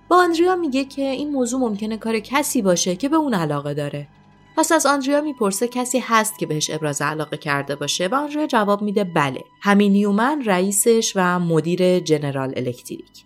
با 0.09 0.16
آندریا 0.16 0.57
میگه 0.57 0.85
که 0.85 1.02
این 1.02 1.31
موضوع 1.31 1.61
ممکنه 1.61 1.97
کار 1.97 2.19
کسی 2.19 2.62
باشه 2.62 2.97
که 2.97 3.09
به 3.09 3.16
اون 3.16 3.35
علاقه 3.35 3.75
داره. 3.75 4.09
پس 4.57 4.73
از 4.73 4.87
آندریا 4.87 5.21
می‌پرسه 5.21 5.69
کسی 5.69 5.99
هست 5.99 6.38
که 6.38 6.47
بهش 6.47 6.71
ابراز 6.71 7.02
علاقه 7.02 7.37
کرده 7.37 7.76
باشه 7.76 8.07
و 8.07 8.14
آندریا 8.14 8.47
جواب 8.47 8.83
میده 8.83 9.05
بله. 9.05 9.40
همین 9.62 9.93
نیومن 9.93 10.45
رئیسش 10.45 11.12
و 11.16 11.38
مدیر 11.38 12.00
جنرال 12.00 12.52
الکتریک. 12.57 13.25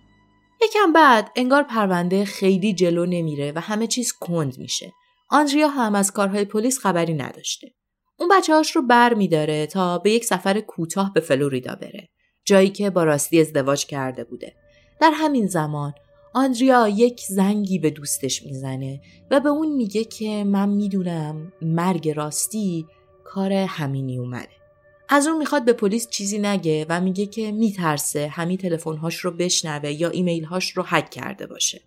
یکم 0.63 0.93
بعد 0.93 1.31
انگار 1.37 1.63
پرونده 1.63 2.25
خیلی 2.25 2.73
جلو 2.73 3.07
نمیره 3.07 3.53
و 3.57 3.61
همه 3.61 3.87
چیز 3.87 4.13
کند 4.13 4.59
میشه. 4.59 4.93
آندریا 5.33 5.69
هم 5.69 5.95
از 5.95 6.11
کارهای 6.11 6.45
پلیس 6.45 6.79
خبری 6.79 7.15
نداشته. 7.15 7.75
اون 8.19 8.29
بچه 8.29 8.55
هاش 8.55 8.77
رو 8.77 8.83
بر 8.83 9.15
می 9.15 9.29
داره 9.29 9.67
تا 9.67 9.99
به 9.99 10.11
یک 10.11 10.25
سفر 10.25 10.61
کوتاه 10.61 11.13
به 11.13 11.21
فلوریدا 11.21 11.75
بره. 11.75 12.09
جایی 12.45 12.71
که 12.71 12.91
با 12.91 13.05
راستی 13.05 13.41
ازدواج 13.41 13.87
کرده 13.87 14.25
بوده. 14.25 14.55
در 15.01 15.11
همین 15.15 15.47
زمان 15.47 15.95
آندریا 16.35 16.89
یک 16.89 17.21
زنگی 17.21 17.79
به 17.79 17.91
دوستش 17.91 18.43
می‌زنه 18.43 19.01
و 19.31 19.41
به 19.41 19.49
اون 19.49 19.73
میگه 19.73 20.05
که 20.05 20.45
من 20.45 20.69
می‌دونم 20.69 21.53
مرگ 21.63 22.09
راستی 22.09 22.87
کار 23.25 23.53
همینی 23.53 24.19
اومده. 24.19 24.61
از 25.09 25.27
اون 25.27 25.39
می‌خواد 25.39 25.65
به 25.65 25.73
پلیس 25.73 26.09
چیزی 26.09 26.39
نگه 26.39 26.87
و 26.89 27.01
میگه 27.01 27.27
که 27.27 27.53
میترسه 27.53 28.29
همین 28.29 28.59
تلفن‌هاش 28.59 29.17
رو 29.17 29.31
بشنوه 29.31 29.91
یا 29.93 30.09
ایمیل 30.09 30.45
هاش 30.45 30.71
رو 30.71 30.83
هک 30.87 31.11
کرده 31.11 31.47
باشه. 31.47 31.81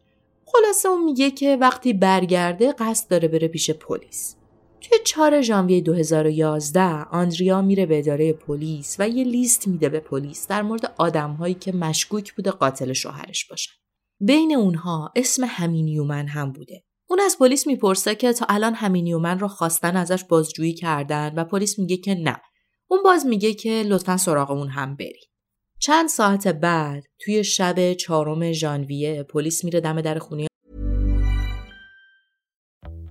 خلاصه 0.54 0.90
اون 0.90 1.04
میگه 1.04 1.32
که 1.32 1.58
وقتی 1.62 1.94
برگرده 1.94 2.72
قصد 2.72 3.10
داره 3.10 3.28
بره 3.28 3.48
پیش 3.48 3.72
پلیس. 3.72 4.36
توی 4.82 4.98
4 5.06 5.42
ژانویه 5.42 5.82
2011 5.82 6.82
آندریا 7.04 7.62
میره 7.62 7.86
به 7.86 8.00
اداره 8.00 8.34
پلیس 8.34 8.96
و 9.00 9.10
یه 9.10 9.24
لیست 9.24 9.68
میده 9.68 9.90
به 9.90 10.00
پلیس 10.00 10.48
در 10.48 10.62
مورد 10.62 10.94
آدمهایی 10.98 11.54
که 11.54 11.72
مشکوک 11.72 12.34
بوده 12.34 12.52
قاتل 12.52 12.94
شوهرش 12.94 13.46
باشن. 13.50 13.72
بین 14.20 14.56
اونها 14.56 15.12
اسم 15.16 15.44
همین 15.48 15.88
یومن 15.88 16.28
هم 16.28 16.52
بوده. 16.52 16.84
اون 17.10 17.20
از 17.20 17.38
پلیس 17.40 17.68
می‌پرسه 17.68 18.16
که 18.16 18.34
تا 18.34 18.46
الان 18.50 18.74
همین 18.74 19.08
یومن 19.08 19.40
رو 19.40 19.48
خواستن 19.48 19.96
ازش 19.98 20.24
بازجویی 20.24 20.74
کردن 20.74 21.34
و 21.36 21.44
پلیس 21.44 21.80
میگه 21.80 21.98
که 21.98 22.16
نه. 22.16 22.42
اون 22.88 23.04
باز 23.04 23.26
میگه 23.26 23.54
که 23.54 23.84
لطفا 23.84 24.18
سراغ 24.18 24.52
اون 24.52 24.70
هم 24.70 24.96
برید. 24.96 25.33
چند 25.83 26.09
ساعت 26.09 26.49
بعد 26.49 27.05
توی 27.21 27.45
شب 27.45 27.93
چهارم 27.93 28.53
ژانویه 28.53 29.23
پلیس 29.23 29.65
میره 29.65 29.81
دم 29.81 30.01
در 30.01 30.19
خونه 30.19 30.49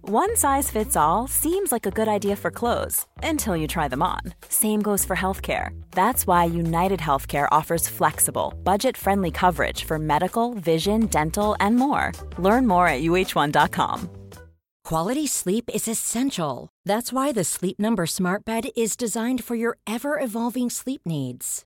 One 0.10 0.38
size 0.38 0.72
fits 0.72 0.96
all 0.96 1.28
seems 1.28 1.70
like 1.70 1.86
a 1.86 1.92
good 1.92 2.08
idea 2.08 2.38
for 2.38 2.50
clothes 2.50 3.06
until 3.22 3.58
you 3.58 3.68
try 3.68 3.90
them 3.90 4.02
on. 4.02 4.22
Same 4.48 4.82
goes 4.82 5.04
for 5.04 5.18
healthcare. 5.18 5.72
That's 5.92 6.26
why 6.26 6.46
United 6.46 7.02
Healthcare 7.02 7.50
offers 7.52 7.90
flexible, 7.90 8.54
budget-friendly 8.64 9.32
coverage 9.32 9.84
for 9.84 10.00
medical, 10.00 10.54
vision, 10.54 11.08
dental, 11.08 11.58
and 11.60 11.76
more. 11.76 12.14
Learn 12.38 12.68
more 12.68 12.88
at 12.88 13.02
uh1.com. 13.02 14.10
Quality 14.86 15.28
sleep 15.28 15.70
is 15.74 15.90
essential. 15.90 16.70
That's 16.86 17.12
why 17.12 17.34
the 17.34 17.44
Sleep 17.44 17.78
Number 17.78 18.06
Smart 18.06 18.46
Bed 18.46 18.70
is 18.78 18.96
designed 18.96 19.44
for 19.44 19.56
your 19.56 19.78
ever-evolving 19.86 20.70
sleep 20.70 21.02
needs. 21.06 21.66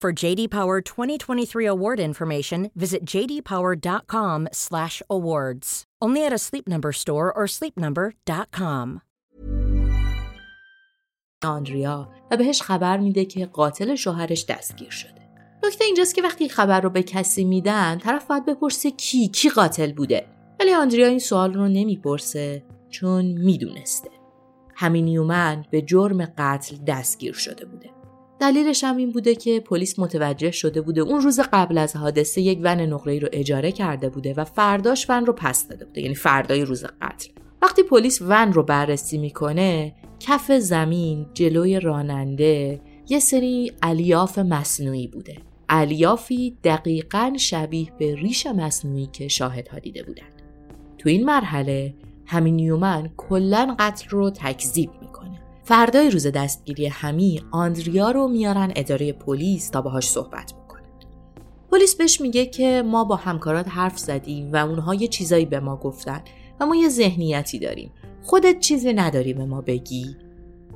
For 0.00 0.12
JD 0.12 0.50
Power 0.50 0.80
2023 0.80 1.64
award 1.64 1.98
information, 1.98 2.70
visit 2.76 3.04
jdpower.com/awards. 3.04 5.84
Only 6.00 6.24
at 6.24 6.32
a 6.32 6.38
Sleep 6.38 6.68
Number 6.68 6.92
store 6.92 7.32
or 7.32 7.48
sleepnumber.com. 7.48 9.00
آندریا 11.44 12.08
و 12.30 12.36
بهش 12.36 12.62
خبر 12.62 12.98
میده 12.98 13.24
که 13.24 13.46
قاتل 13.46 13.94
شوهرش 13.94 14.44
دستگیر 14.48 14.90
شده. 14.90 15.28
نکته 15.64 15.84
اینجاست 15.84 16.14
که 16.14 16.22
وقتی 16.22 16.48
خبر 16.48 16.80
رو 16.80 16.90
به 16.90 17.02
کسی 17.02 17.44
میدن 17.44 17.98
طرف 17.98 18.26
باید 18.26 18.46
بپرسه 18.46 18.90
کی 18.90 19.28
کی 19.28 19.50
قاتل 19.50 19.92
بوده 19.92 20.26
ولی 20.60 20.74
آندریا 20.74 21.06
این 21.06 21.18
سوال 21.18 21.54
رو 21.54 21.68
نمی‌پرسه 21.68 22.64
چون 22.90 23.24
می‌دونسته 23.24 24.10
همین 24.74 25.08
یومن 25.08 25.64
به 25.70 25.82
جرم 25.82 26.24
قتل 26.38 26.76
دستگیر 26.86 27.32
شده 27.32 27.64
بوده 27.64 27.97
دلیلش 28.40 28.84
هم 28.84 28.96
این 28.96 29.10
بوده 29.10 29.34
که 29.34 29.60
پلیس 29.60 29.98
متوجه 29.98 30.50
شده 30.50 30.80
بوده 30.80 31.00
اون 31.00 31.20
روز 31.20 31.40
قبل 31.52 31.78
از 31.78 31.96
حادثه 31.96 32.40
یک 32.40 32.60
ون 32.62 32.80
نقره 32.80 33.18
رو 33.18 33.28
اجاره 33.32 33.72
کرده 33.72 34.08
بوده 34.08 34.34
و 34.34 34.44
فرداش 34.44 35.06
ون 35.08 35.26
رو 35.26 35.32
پس 35.32 35.68
داده 35.68 35.84
بوده 35.84 36.00
یعنی 36.00 36.14
فردای 36.14 36.64
روز 36.64 36.84
قتل. 36.84 37.28
وقتی 37.62 37.82
پلیس 37.82 38.22
ون 38.22 38.52
رو 38.52 38.62
بررسی 38.62 39.18
می‌کنه 39.18 39.94
کف 40.20 40.52
زمین 40.52 41.26
جلوی 41.34 41.80
راننده 41.80 42.80
یه 43.08 43.18
سری 43.18 43.72
الیاف 43.82 44.38
مصنوعی 44.38 45.06
بوده. 45.06 45.36
الیافی 45.68 46.56
دقیقا 46.64 47.32
شبیه 47.38 47.92
به 47.98 48.14
ریش 48.14 48.46
مصنوعی 48.46 49.08
که 49.12 49.28
شاهدها 49.28 49.78
دیده 49.78 50.02
بودن 50.02 50.28
تو 50.98 51.08
این 51.08 51.24
مرحله 51.24 51.94
همین 52.26 52.56
نیومن 52.56 53.10
کلا 53.16 53.76
قتل 53.78 54.08
رو 54.10 54.30
تکذیب 54.30 54.90
فردای 55.68 56.10
روز 56.10 56.26
دستگیری 56.26 56.86
همی 56.86 57.42
آندریا 57.50 58.10
رو 58.10 58.28
میارن 58.28 58.72
اداره 58.76 59.12
پلیس 59.12 59.70
تا 59.70 59.82
باهاش 59.82 60.08
صحبت 60.08 60.52
بکنه 60.52 60.82
پلیس 61.72 61.96
بهش 61.96 62.20
میگه 62.20 62.46
که 62.46 62.82
ما 62.86 63.04
با 63.04 63.16
همکارات 63.16 63.68
حرف 63.68 63.98
زدیم 63.98 64.52
و 64.52 64.56
اونها 64.56 64.94
یه 64.94 65.08
چیزایی 65.08 65.44
به 65.44 65.60
ما 65.60 65.76
گفتن 65.76 66.22
و 66.60 66.66
ما 66.66 66.76
یه 66.76 66.88
ذهنیتی 66.88 67.58
داریم. 67.58 67.92
خودت 68.22 68.60
چیزی 68.60 68.92
نداری 68.92 69.34
به 69.34 69.44
ما 69.44 69.60
بگی. 69.60 70.16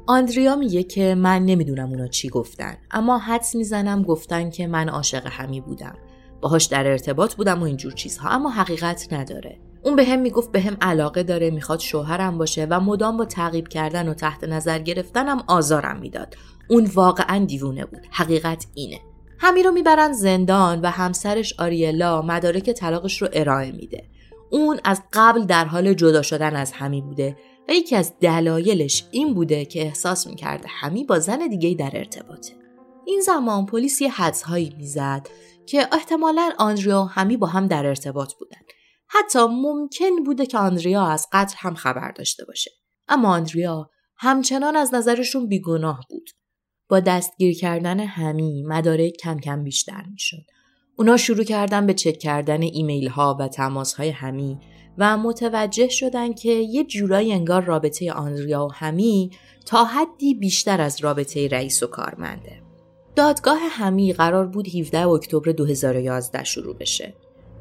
آندریا 0.07 0.57
میگه 0.57 0.83
که 0.83 1.15
من 1.15 1.45
نمی‌دونم 1.45 1.89
اونا 1.89 2.07
چی 2.07 2.29
گفتن 2.29 2.77
اما 2.91 3.19
حدس 3.19 3.55
می‌زنم 3.55 4.03
گفتن 4.03 4.51
که 4.51 4.67
من 4.67 4.89
عاشق 4.89 5.27
همی 5.27 5.61
بودم. 5.61 5.95
باهاش 6.41 6.65
در 6.65 6.87
ارتباط 6.87 7.35
بودم 7.35 7.61
و 7.61 7.65
اینجور 7.65 7.93
چیزها 7.93 8.29
اما 8.29 8.51
حقیقت 8.51 9.13
نداره. 9.13 9.59
اون 9.83 9.97
به 9.97 10.05
هم 10.05 10.19
می‌گفت 10.19 10.53
به 10.53 10.61
هم 10.61 10.77
علاقه 10.81 11.23
داره 11.23 11.51
می‌خواد 11.51 11.81
شوهرم 11.81 12.39
باشه 12.39 12.67
و 12.71 12.81
مدام 12.81 13.17
با 13.17 13.25
تعقیب 13.25 13.69
کردن 13.69 14.09
و 14.09 14.15
تحت 14.15 14.45
نظر 14.45 14.79
گرفتنم 14.79 15.45
آزارم 15.47 16.01
می‌داد. 16.01 16.37
اون 16.71 16.91
واقعا 16.95 17.45
دیوونه 17.45 17.85
بود. 17.85 18.07
حقیقت 18.11 18.67
اینه. 18.75 19.01
همی 19.39 19.63
رو 19.63 19.71
می‌برن 19.71 20.13
زندان 20.13 20.81
و 20.81 20.87
همسرش 20.87 21.55
آریلا 21.59 22.23
مدارک 22.23 22.71
طلاقش 22.71 23.23
رو 23.23 23.29
ارائه 23.33 23.73
میده. 23.73 24.05
اون 24.51 24.81
از 24.85 25.03
قبل 25.13 25.45
در 25.45 25.65
حال 25.65 25.95
جدا 25.95 26.23
شدن 26.23 26.57
از 26.57 26.73
همی 26.73 27.01
بوده. 27.01 27.37
و 27.69 27.73
یکی 27.73 27.97
از 27.97 28.13
دلایلش 28.21 29.05
این 29.11 29.35
بوده 29.35 29.65
که 29.65 29.83
احساس 29.83 30.27
می‌کرده 30.27 30.69
همی 30.69 31.05
با 31.05 31.19
زن 31.19 31.39
دیگه 31.49 31.75
در 31.75 31.91
ارتباطه. 31.95 32.53
این 33.07 33.21
زمان 33.21 33.67
پلیس 33.67 34.01
یه 34.01 34.11
حدسهایی 34.11 34.75
می‌زد 34.79 35.29
که 35.67 35.89
احتمالا 35.93 36.51
آندریا 36.59 37.03
و 37.03 37.05
همی 37.05 37.37
با 37.37 37.47
هم 37.47 37.67
در 37.67 37.87
ارتباط 37.87 38.35
بودن. 38.35 38.59
حتی 39.15 39.39
ممکن 39.51 40.25
بوده 40.27 40.47
که 40.47 40.59
آندریا 40.59 41.07
از 41.07 41.27
قتل 41.33 41.55
هم 41.59 41.75
خبر 41.75 42.13
داشته 42.13 42.45
باشه. 42.45 42.71
اما 43.09 43.29
آندریا 43.29 43.91
همچنان 44.17 44.77
از 44.77 44.95
نظرشون 44.95 45.49
بیگناه 45.49 46.07
بود. 46.11 46.31
با 46.89 47.01
دستگیر 47.01 47.59
کردن 47.59 48.01
همی 48.01 48.63
مدارک 48.63 49.13
کم 49.13 49.39
کم 49.39 49.65
بیشتر 49.65 50.05
می‌شد. 50.13 50.43
اونا 50.97 51.17
شروع 51.17 51.45
کردن 51.45 51.87
به 51.87 51.95
چک 51.95 52.19
کردن 52.19 52.63
ایمیل 52.63 53.09
ها 53.09 53.37
و 53.41 53.49
تماس 53.49 53.95
های 53.95 54.11
همی 54.11 54.59
و 54.99 55.17
متوجه 55.17 55.89
شدن 55.89 56.33
که 56.33 56.53
یه 56.53 56.85
جورایی 56.85 57.33
انگار 57.33 57.63
رابطه 57.65 58.13
آندریا 58.13 58.67
و 58.67 58.73
همی 58.73 59.31
تا 59.67 59.85
حدی 59.85 60.35
بیشتر 60.35 60.81
از 60.81 61.01
رابطه 61.01 61.49
رئیس 61.49 61.83
و 61.83 61.87
کارمنده. 61.87 62.63
دادگاه 63.17 63.59
همی 63.59 64.13
قرار 64.13 64.47
بود 64.47 64.69
17 64.77 65.07
اکتبر 65.07 65.53
2011 65.53 66.45
شروع 66.45 66.77
بشه. 66.77 67.15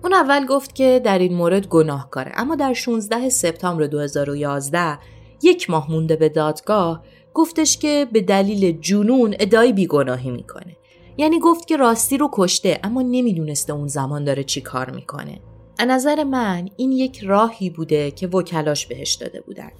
اون 0.03 0.13
اول 0.13 0.45
گفت 0.45 0.75
که 0.75 1.01
در 1.03 1.19
این 1.19 1.33
مورد 1.33 1.67
گناهکاره 1.67 2.31
اما 2.35 2.55
در 2.55 2.73
16 2.73 3.29
سپتامبر 3.29 3.85
2011 3.85 4.97
یک 5.41 5.69
ماه 5.69 5.91
مونده 5.91 6.15
به 6.15 6.29
دادگاه 6.29 7.03
گفتش 7.33 7.77
که 7.77 8.07
به 8.11 8.21
دلیل 8.21 8.79
جنون 8.79 9.35
ادعای 9.39 9.73
بیگناهی 9.73 10.31
می‌کنه. 10.31 10.77
یعنی 11.17 11.39
گفت 11.39 11.67
که 11.67 11.77
راستی 11.77 12.17
رو 12.17 12.29
کشته 12.33 12.79
اما 12.83 13.01
نمی‌دونسته 13.01 13.73
اون 13.73 13.87
زمان 13.87 14.23
داره 14.23 14.43
چی 14.43 14.61
کار 14.61 14.89
می‌کنه. 14.89 15.39
از 15.79 15.87
نظر 15.87 16.23
من 16.23 16.69
این 16.77 16.91
یک 16.91 17.19
راهی 17.19 17.69
بوده 17.69 18.11
که 18.11 18.27
وکلاش 18.27 18.85
بهش 18.87 19.13
داده 19.13 19.41
بودن. 19.41 19.71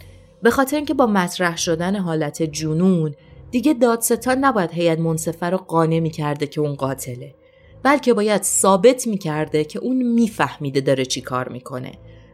به 0.42 0.50
خاطر 0.50 0.76
اینکه 0.76 0.94
با 0.94 1.06
مطرح 1.06 1.58
شدن 1.58 1.96
حالت 1.96 2.44
جنون 2.44 3.16
دیگه 3.52 3.74
دادستان 3.74 4.38
نباید 4.38 4.72
هیئت 4.72 5.00
منصفه 5.00 5.46
رو 5.46 5.58
قانع 5.58 6.00
می‌کرده 6.00 6.48
که 6.48 6.62
اون 6.62 6.76
قاتله. 6.76 7.36
بلکه 7.84 8.14
باید 8.14 8.44
ثابت 8.44 9.08
می‌کرده 9.08 9.64
که 9.64 9.80
اون 9.80 10.02
میفهمیده 10.02 10.82
داره 10.82 11.06
چی 11.06 11.22
کار 11.22 11.50
می‌کنه 11.50 11.92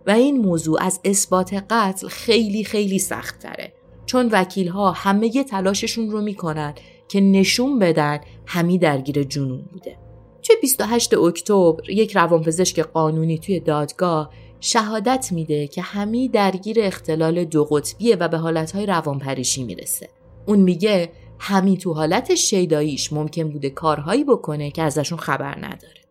و 0.07 0.11
این 0.11 0.37
موضوع 0.37 0.83
از 0.83 0.99
اثبات 1.05 1.53
قتل 1.69 2.07
خیلی 2.07 2.63
خیلی 2.63 2.99
سخت 2.99 3.39
تره. 3.39 3.73
چون 4.05 4.29
وکیل 4.31 4.67
ها 4.67 4.91
همه 4.91 5.43
تلاششون 5.43 6.11
رو 6.11 6.21
می‌کنن 6.21 6.73
که 7.07 7.21
نشون 7.21 7.79
بدن 7.79 8.19
همی 8.45 8.77
درگیر 8.77 9.23
جنون 9.23 9.61
بوده. 9.71 9.97
توی 10.43 10.55
28 10.61 11.13
اکتبر 11.13 11.89
یک 11.89 12.15
روانپزشک 12.15 12.79
قانونی 12.79 13.37
توی 13.37 13.59
دادگاه 13.59 14.29
شهادت 14.59 15.29
میده 15.31 15.67
که 15.67 15.81
همی 15.81 16.29
درگیر 16.29 16.77
اختلال 16.81 17.43
دو 17.43 17.65
قطبیه 17.65 18.15
و 18.15 18.27
به 18.27 18.37
حالتهای 18.37 18.85
روانپریشی 18.85 19.63
می‌رسه. 19.63 20.09
اون 20.45 20.59
میگه 20.59 21.09
همی 21.39 21.77
تو 21.77 21.93
حالت 21.93 22.35
شیداییش 22.35 23.13
ممکن 23.13 23.49
بوده 23.49 23.69
کارهایی 23.69 24.23
بکنه 24.23 24.71
که 24.71 24.81
ازشون 24.81 25.17
خبر 25.17 25.57
نداره. 25.57 26.01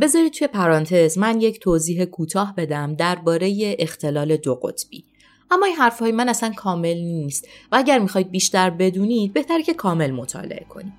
بذارید 0.00 0.32
توی 0.32 0.46
پرانتز 0.46 1.18
من 1.18 1.40
یک 1.40 1.60
توضیح 1.60 2.04
کوتاه 2.04 2.54
بدم 2.56 2.94
درباره 2.94 3.76
اختلال 3.78 4.36
دو 4.36 4.54
قطبی. 4.54 5.04
اما 5.50 5.66
این 5.66 5.76
حرفهای 5.76 6.12
من 6.12 6.28
اصلا 6.28 6.52
کامل 6.56 6.96
نیست 6.96 7.48
و 7.72 7.76
اگر 7.76 7.98
می‌خواید 7.98 8.30
بیشتر 8.30 8.70
بدونید 8.70 9.32
بهتر 9.32 9.60
که 9.60 9.74
کامل 9.74 10.10
مطالعه 10.10 10.66
کنید. 10.68 10.92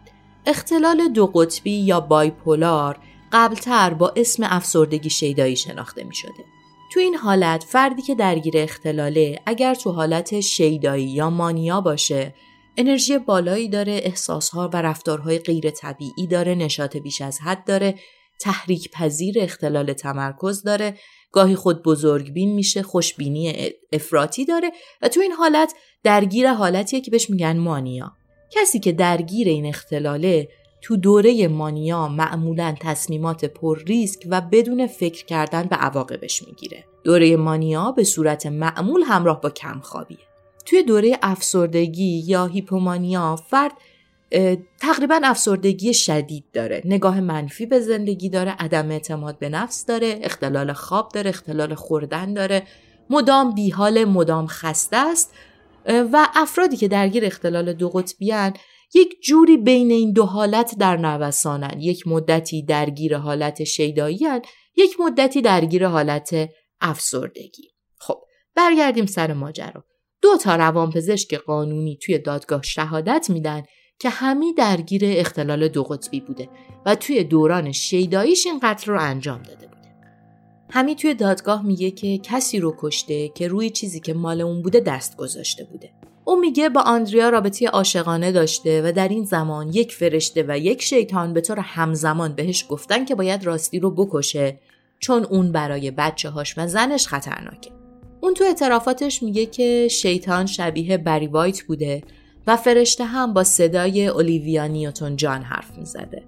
اختلال 0.45 1.08
دو 1.08 1.28
قطبی 1.28 1.71
یا 1.71 2.00
بایپولار 2.00 3.00
قبلتر 3.32 3.93
با 3.93 4.13
اسم 4.15 4.43
افسردگی 4.45 5.10
شیدایی 5.10 5.56
شناخته 5.56 6.04
می 6.04 6.15
شده. 6.15 6.45
تو 6.93 7.00
این 7.00 7.15
حالت 7.15 7.63
فردی 7.63 8.02
که 8.02 8.15
درگیر 8.15 8.54
اختلاله 8.58 9.39
اگر 9.45 9.76
تو 9.76 9.91
حالت 9.91 10.39
شیدایی 10.39 11.06
یا 11.06 11.30
مانیا 11.30 11.82
باشه 11.82 12.34
انرژی 12.77 13.17
بالایی 13.17 13.69
داره 13.69 14.01
احساسها 14.03 14.69
و 14.73 14.81
رفتارهای 14.81 15.39
غیر 15.39 15.69
طبیعی 15.69 16.27
داره 16.27 16.55
نشاط 16.55 16.97
بیش 16.97 17.21
از 17.21 17.39
حد 17.41 17.65
داره 17.65 17.95
تحریک 18.39 18.91
پذیر 18.91 19.35
اختلال 19.39 19.93
تمرکز 19.93 20.63
داره 20.63 20.97
گاهی 21.31 21.55
خود 21.55 21.83
بزرگبین 21.83 22.53
میشه 22.53 22.83
خوشبینی 22.83 23.69
افراطی 23.93 24.45
داره 24.45 24.71
و 25.01 25.07
تو 25.07 25.19
این 25.19 25.31
حالت 25.31 25.73
درگیر 26.03 26.53
حالتیه 26.53 27.01
که 27.01 27.11
بهش 27.11 27.29
میگن 27.29 27.57
مانیا 27.57 28.11
کسی 28.51 28.79
که 28.79 28.91
درگیر 28.91 29.47
این 29.47 29.65
اختلاله 29.65 30.47
تو 30.81 30.97
دوره 30.97 31.47
مانیا 31.47 32.07
معمولا 32.07 32.75
تصمیمات 32.81 33.45
پر 33.45 33.79
ریسک 33.79 34.27
و 34.29 34.41
بدون 34.41 34.88
فکر 34.88 35.25
کردن 35.25 35.63
به 35.63 35.75
عواقبش 35.75 36.43
می‌گیره. 36.43 36.83
دوره 37.03 37.35
مانیا 37.35 37.91
به 37.91 38.03
صورت 38.03 38.45
معمول 38.45 39.03
همراه 39.03 39.41
با 39.41 39.49
کمخوابیه. 39.49 40.17
توی 40.65 40.84
دوره 40.84 41.19
افسردگی 41.21 42.23
یا 42.28 42.45
هیپومانیا 42.45 43.36
فرد 43.36 43.71
تقریبا 44.82 45.19
افسردگی 45.23 45.93
شدید 45.93 46.45
داره. 46.54 46.82
نگاه 46.86 47.19
منفی 47.19 47.65
به 47.65 47.80
زندگی 47.80 48.30
داره 48.30 48.51
عدم 48.51 48.91
اعتماد 48.91 49.39
به 49.39 49.49
نفس 49.49 49.86
داره 49.86 50.19
اختلال 50.21 50.73
خواب 50.73 51.10
داره 51.13 51.30
اختلال 51.30 51.75
خوردن 51.75 52.34
داره. 52.34 52.63
مدام 53.10 53.54
بیحال 53.54 54.06
مدام 54.06 54.47
خسته 54.47 54.97
است. 54.97 55.34
و 55.88 56.28
افرادی 56.36 56.78
که 56.78 56.88
درگیر 56.88 57.25
اختلال 57.25 57.73
دو 57.73 57.89
قطبیان 57.89 58.54
یک 58.93 59.21
جوری 59.21 59.58
بین 59.58 59.91
این 59.91 60.13
دو 60.13 60.25
حالت 60.25 60.75
در 60.80 60.97
نوسانن 60.97 61.80
یک 61.80 62.08
مدتی 62.08 62.63
درگیر 62.63 63.17
حالت 63.17 63.63
شیدایی 63.63 64.19
یک 64.78 64.99
مدتی 64.99 65.41
درگیر 65.41 65.88
حالت 65.88 66.49
افسردگی. 66.82 67.69
خب 67.99 68.17
برگردیم 68.56 69.06
سر 69.06 69.34
ماجرا. 69.34 69.84
دو 70.25 70.38
تا 70.38 70.55
روانپزشک 70.55 71.35
قانونی 71.35 71.97
توی 72.01 72.17
دادگاه 72.17 72.63
شهادت 72.63 73.29
میدن 73.29 73.63
که 73.99 74.09
همی 74.09 74.53
درگیر 74.53 75.01
اختلال 75.05 75.67
دو 75.67 75.83
قطبی 75.83 76.19
بوده 76.19 76.49
و 76.85 76.95
توی 76.95 77.23
دوران 77.23 77.71
شیداییش 77.71 78.45
این 78.45 78.59
قتل 78.63 78.91
رو 78.91 79.01
انجام 79.01 79.43
داده 79.43 79.67
بوده. 79.67 79.95
همی 80.69 80.95
توی 80.95 81.13
دادگاه 81.13 81.65
میگه 81.65 81.91
که 81.91 82.17
کسی 82.17 82.59
رو 82.59 82.75
کشته 82.79 83.29
که 83.29 83.47
روی 83.47 83.69
چیزی 83.69 83.99
که 83.99 84.13
مال 84.13 84.41
اون 84.41 84.61
بوده 84.61 84.79
دست 84.79 85.17
گذاشته 85.17 85.63
بوده. 85.63 85.91
او 86.23 86.39
میگه 86.39 86.69
با 86.69 86.81
آندریا 86.81 87.29
رابطه 87.29 87.67
عاشقانه 87.67 88.31
داشته 88.31 88.81
و 88.85 88.91
در 88.91 89.07
این 89.07 89.23
زمان 89.23 89.67
یک 89.73 89.95
فرشته 89.95 90.45
و 90.47 90.57
یک 90.57 90.81
شیطان 90.81 91.33
به 91.33 91.41
طور 91.41 91.59
همزمان 91.59 92.33
بهش 92.33 92.65
گفتن 92.69 93.05
که 93.05 93.15
باید 93.15 93.45
راستی 93.45 93.79
رو 93.79 93.91
بکشه 93.91 94.59
چون 94.99 95.23
اون 95.23 95.51
برای 95.51 95.91
بچه 95.91 96.29
هاش 96.29 96.57
و 96.57 96.67
زنش 96.67 97.07
خطرناکه. 97.07 97.85
اون 98.25 98.33
تو 98.33 98.43
اعترافاتش 98.43 99.23
میگه 99.23 99.45
که 99.45 99.88
شیطان 99.88 100.45
شبیه 100.45 100.97
بری 100.97 101.27
وایت 101.27 101.63
بوده 101.63 102.03
و 102.47 102.57
فرشته 102.57 103.05
هم 103.05 103.33
با 103.33 103.43
صدای 103.43 104.07
اولیویا 104.07 104.67
نیوتون 104.67 105.15
جان 105.15 105.41
حرف 105.41 105.77
می‌زده. 105.77 106.23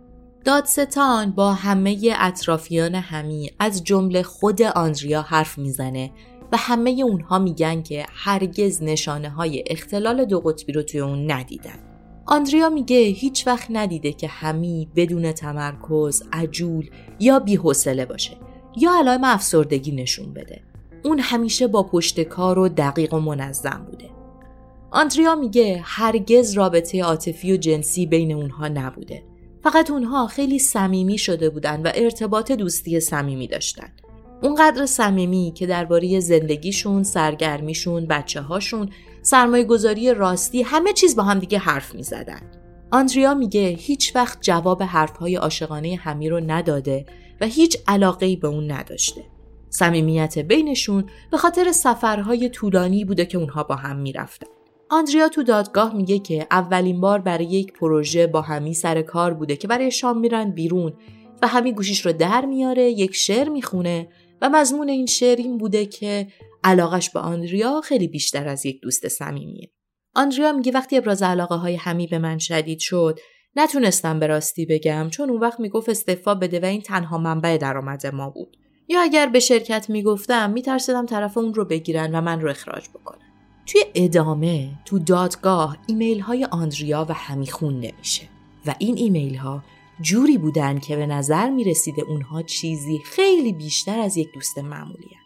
دادستان 0.45 1.31
با 1.31 1.53
همه 1.53 2.15
اطرافیان 2.19 2.95
همی 2.95 3.51
از 3.59 3.83
جمله 3.83 4.23
خود 4.23 4.61
آندریا 4.61 5.21
حرف 5.21 5.57
می‌زنه 5.57 6.11
و 6.51 6.57
همه 6.57 6.89
اونها 6.89 7.39
میگن 7.39 7.81
که 7.81 8.05
هرگز 8.09 8.83
نشانه 8.83 9.29
های 9.29 9.63
اختلال 9.67 10.25
دو 10.25 10.39
قطبی 10.39 10.73
رو 10.73 10.83
توی 10.83 10.99
اون 10.99 11.31
ندیدن. 11.31 11.79
آندریا 12.25 12.69
میگه 12.69 12.97
هیچ 12.97 13.47
وقت 13.47 13.67
ندیده 13.69 14.13
که 14.13 14.27
همی 14.27 14.87
بدون 14.95 15.31
تمرکز، 15.31 16.23
عجول 16.33 16.89
یا 17.19 17.39
بیحوصله 17.39 18.05
باشه 18.05 18.37
یا 18.77 18.91
علائم 18.99 19.23
افسردگی 19.23 19.91
نشون 19.91 20.33
بده. 20.33 20.61
اون 21.03 21.19
همیشه 21.19 21.67
با 21.67 21.83
پشت 21.83 22.21
کار 22.21 22.59
و 22.59 22.69
دقیق 22.69 23.13
و 23.13 23.19
منظم 23.19 23.87
بوده. 23.91 24.09
آندریا 24.91 25.35
میگه 25.35 25.81
هرگز 25.83 26.53
رابطه 26.53 27.03
عاطفی 27.03 27.53
و 27.53 27.57
جنسی 27.57 28.05
بین 28.05 28.31
اونها 28.31 28.67
نبوده. 28.67 29.23
فقط 29.63 29.91
اونها 29.91 30.27
خیلی 30.27 30.59
صمیمی 30.59 31.17
شده 31.17 31.49
بودن 31.49 31.81
و 31.81 31.91
ارتباط 31.95 32.51
دوستی 32.51 32.99
صمیمی 32.99 33.47
داشتن. 33.47 33.89
اونقدر 34.41 34.85
صمیمی 34.85 35.51
که 35.55 35.67
درباره 35.67 36.19
زندگیشون، 36.19 37.03
سرگرمیشون، 37.03 38.05
بچه 38.05 38.41
هاشون، 38.41 38.89
سرمایه 39.21 39.63
گذاری 39.63 40.13
راستی 40.13 40.61
همه 40.61 40.93
چیز 40.93 41.15
با 41.15 41.23
هم 41.23 41.39
دیگه 41.39 41.57
حرف 41.57 41.95
می 41.95 42.03
زدن. 42.03 42.41
آندریا 42.91 43.33
میگه 43.33 43.67
هیچ 43.67 44.15
وقت 44.15 44.37
جواب 44.41 44.83
حرفهای 44.83 45.35
عاشقانه 45.35 45.95
همی 45.95 46.29
رو 46.29 46.39
نداده 46.39 47.05
و 47.41 47.45
هیچ 47.45 47.77
علاقه 47.87 48.35
به 48.35 48.47
اون 48.47 48.71
نداشته. 48.71 49.21
صمیمیت 49.77 50.39
بینشون 50.39 51.09
به 51.31 51.37
خاطر 51.37 51.71
سفرهای 51.71 52.49
طولانی 52.49 53.05
بوده 53.05 53.25
که 53.25 53.37
اونها 53.37 53.63
با 53.63 53.75
هم 53.75 53.95
می‌رفتن. 53.95 54.47
آندریا 54.89 55.29
تو 55.29 55.43
دادگاه 55.43 55.95
میگه 55.95 56.19
که 56.19 56.47
اولین 56.51 57.01
بار 57.01 57.19
برای 57.19 57.45
یک 57.45 57.73
پروژه 57.73 58.27
با 58.27 58.41
همی 58.41 58.73
سر 58.73 59.01
کار 59.01 59.33
بوده 59.33 59.55
که 59.55 59.67
برای 59.67 59.91
شام 59.91 60.19
میرن 60.19 60.51
بیرون 60.51 60.93
و 61.41 61.47
همی 61.47 61.73
گوشیش 61.73 62.05
رو 62.05 62.13
در 62.13 62.45
میاره 62.45 62.83
یک 62.83 63.15
شعر 63.15 63.49
می‌خونه 63.49 64.07
و 64.41 64.49
مضمون 64.49 64.89
این 64.89 65.05
شعر 65.05 65.37
این 65.37 65.57
بوده 65.57 65.85
که 65.85 66.27
علاقش 66.63 67.09
به 67.09 67.19
آندریا 67.19 67.81
خیلی 67.81 68.07
بیشتر 68.07 68.47
از 68.47 68.65
یک 68.65 68.81
دوست 68.81 69.07
صمیمیه. 69.07 69.71
آندریا 70.15 70.51
میگه 70.51 70.71
وقتی 70.71 70.97
ابراز 70.97 71.23
علاقه 71.23 71.55
های 71.55 71.75
همی 71.75 72.07
به 72.07 72.19
من 72.19 72.37
شدید 72.37 72.79
شد 72.79 73.19
نتونستم 73.55 74.19
به 74.19 74.27
راستی 74.27 74.65
بگم 74.65 75.09
چون 75.11 75.29
اون 75.29 75.39
وقت 75.39 75.59
می‌گفت 75.59 75.89
استعفا 75.89 76.35
بده 76.35 76.59
و 76.59 76.65
این 76.65 76.81
تنها 76.81 77.17
منبع 77.17 77.57
درآمد 77.57 78.07
ما 78.07 78.29
بود. 78.29 78.57
یا 78.87 79.01
اگر 79.01 79.25
به 79.25 79.39
شرکت 79.39 79.89
می‌گفتم 79.89 80.49
میترسیدم 80.49 81.05
طرف 81.05 81.37
اون 81.37 81.53
رو 81.53 81.65
بگیرن 81.65 82.15
و 82.15 82.21
من 82.21 82.41
رو 82.41 82.49
اخراج 82.49 82.89
بکنن. 82.89 83.27
توی 83.65 83.81
ادامه 83.95 84.69
تو 84.85 84.99
دادگاه 84.99 85.77
ایمیل 85.87 86.19
های 86.19 86.45
آندریا 86.45 87.05
و 87.09 87.13
همی 87.13 87.47
خونده 87.47 87.73
میشه 87.73 88.29
و 88.65 88.75
این 88.79 88.97
ایمیل 88.97 89.35
ها 89.35 89.63
جوری 90.01 90.37
بودن 90.37 90.79
که 90.79 90.95
به 90.95 91.05
نظر 91.05 91.49
می 91.49 91.63
رسیده 91.63 92.01
اونها 92.01 92.41
چیزی 92.41 92.99
خیلی 93.05 93.53
بیشتر 93.53 93.99
از 93.99 94.17
یک 94.17 94.27
دوست 94.33 94.57
معمولی 94.57 95.09
هن. 95.15 95.21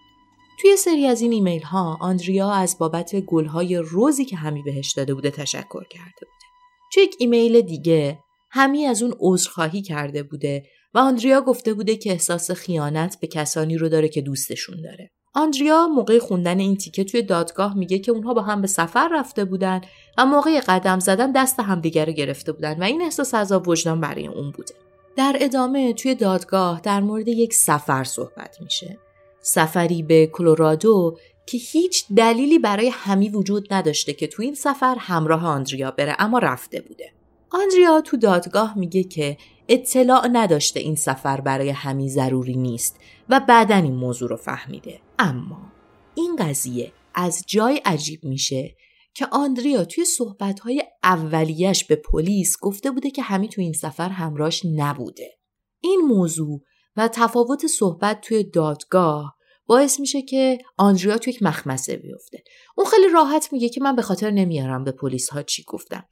توی 0.61 0.77
سری 0.77 1.05
از 1.05 1.21
این 1.21 1.31
ایمیل 1.31 1.63
ها 1.63 1.97
آندریا 2.01 2.51
از 2.51 2.77
بابت 2.79 3.15
گل 3.15 3.45
های 3.45 3.77
رزی 3.77 4.25
که 4.25 4.35
همی 4.35 4.63
بهش 4.63 4.91
داده 4.91 5.13
بوده 5.13 5.31
تشکر 5.31 5.83
کرده 5.83 6.19
بوده. 6.19 6.45
توی 6.93 7.07
ایمیل 7.19 7.61
دیگه 7.61 8.19
همی 8.51 8.85
از 8.85 9.03
اون 9.03 9.15
عذرخواهی 9.19 9.81
کرده 9.81 10.23
بوده 10.23 10.63
و 10.93 10.99
آندریا 10.99 11.41
گفته 11.41 11.73
بوده 11.73 11.95
که 11.95 12.11
احساس 12.11 12.51
خیانت 12.51 13.17
به 13.19 13.27
کسانی 13.27 13.77
رو 13.77 13.89
داره 13.89 14.09
که 14.09 14.21
دوستشون 14.21 14.81
داره. 14.81 15.11
آندریا 15.33 15.87
موقع 15.87 16.19
خوندن 16.19 16.59
این 16.59 16.77
تیکه 16.77 17.03
توی 17.03 17.21
دادگاه 17.21 17.77
میگه 17.77 17.99
که 17.99 18.11
اونها 18.11 18.33
با 18.33 18.41
هم 18.41 18.61
به 18.61 18.67
سفر 18.67 19.09
رفته 19.11 19.45
بودن 19.45 19.81
و 20.17 20.25
موقع 20.25 20.59
قدم 20.59 20.99
زدن 20.99 21.31
دست 21.31 21.59
همدیگر 21.59 22.05
رو 22.05 22.11
گرفته 22.11 22.51
بودن 22.51 22.79
و 22.79 22.83
این 22.83 23.01
احساس 23.01 23.33
عذاب 23.33 23.67
وجدان 23.67 24.01
برای 24.01 24.27
اون 24.27 24.51
بوده. 24.51 24.73
در 25.15 25.37
ادامه 25.39 25.93
توی 25.93 26.15
دادگاه 26.15 26.81
در 26.83 26.99
مورد 26.99 27.27
یک 27.27 27.53
سفر 27.53 28.03
صحبت 28.03 28.57
میشه. 28.61 28.97
سفری 29.41 30.03
به 30.03 30.27
کلرادو 30.27 31.17
که 31.45 31.57
هیچ 31.57 32.05
دلیلی 32.17 32.59
برای 32.59 32.89
همی 32.93 33.29
وجود 33.29 33.73
نداشته 33.73 34.13
که 34.13 34.27
تو 34.27 34.43
این 34.43 34.55
سفر 34.55 34.95
همراه 34.99 35.45
آندریا 35.45 35.91
بره 35.91 36.15
اما 36.19 36.39
رفته 36.39 36.81
بوده. 36.81 37.11
آندریا 37.49 38.01
تو 38.01 38.17
دادگاه 38.17 38.77
میگه 38.77 39.03
که 39.03 39.37
اطلاع 39.71 40.27
نداشته 40.27 40.79
این 40.79 40.95
سفر 40.95 41.41
برای 41.41 41.69
همی 41.69 42.09
ضروری 42.09 42.55
نیست 42.55 42.99
و 43.29 43.39
بعدا 43.39 43.75
این 43.75 43.95
موضوع 43.95 44.29
رو 44.29 44.35
فهمیده. 44.35 44.99
اما 45.19 45.71
این 46.15 46.35
قضیه 46.35 46.91
از 47.15 47.43
جای 47.47 47.81
عجیب 47.85 48.23
میشه 48.23 48.75
که 49.13 49.27
آندریا 49.31 49.85
توی 49.85 50.05
صحبتهای 50.05 50.83
اولیش 51.03 51.85
به 51.85 51.95
پلیس 51.95 52.57
گفته 52.61 52.91
بوده 52.91 53.11
که 53.11 53.21
همی 53.21 53.49
توی 53.49 53.63
این 53.63 53.73
سفر 53.73 54.09
همراهش 54.09 54.61
نبوده. 54.75 55.37
این 55.81 56.01
موضوع 56.01 56.61
و 56.95 57.07
تفاوت 57.07 57.67
صحبت 57.67 58.21
توی 58.21 58.43
دادگاه 58.43 59.35
باعث 59.65 59.99
میشه 59.99 60.21
که 60.21 60.57
آندریا 60.77 61.17
توی 61.17 61.33
یک 61.33 61.43
مخمسه 61.43 61.97
بیفته. 61.97 62.43
اون 62.77 62.87
خیلی 62.87 63.09
راحت 63.13 63.53
میگه 63.53 63.69
که 63.69 63.81
من 63.81 63.95
به 63.95 64.01
خاطر 64.01 64.31
نمیارم 64.31 64.83
به 64.83 64.91
پلیس 64.91 65.29
ها 65.29 65.43
چی 65.43 65.63
گفتم. 65.67 66.05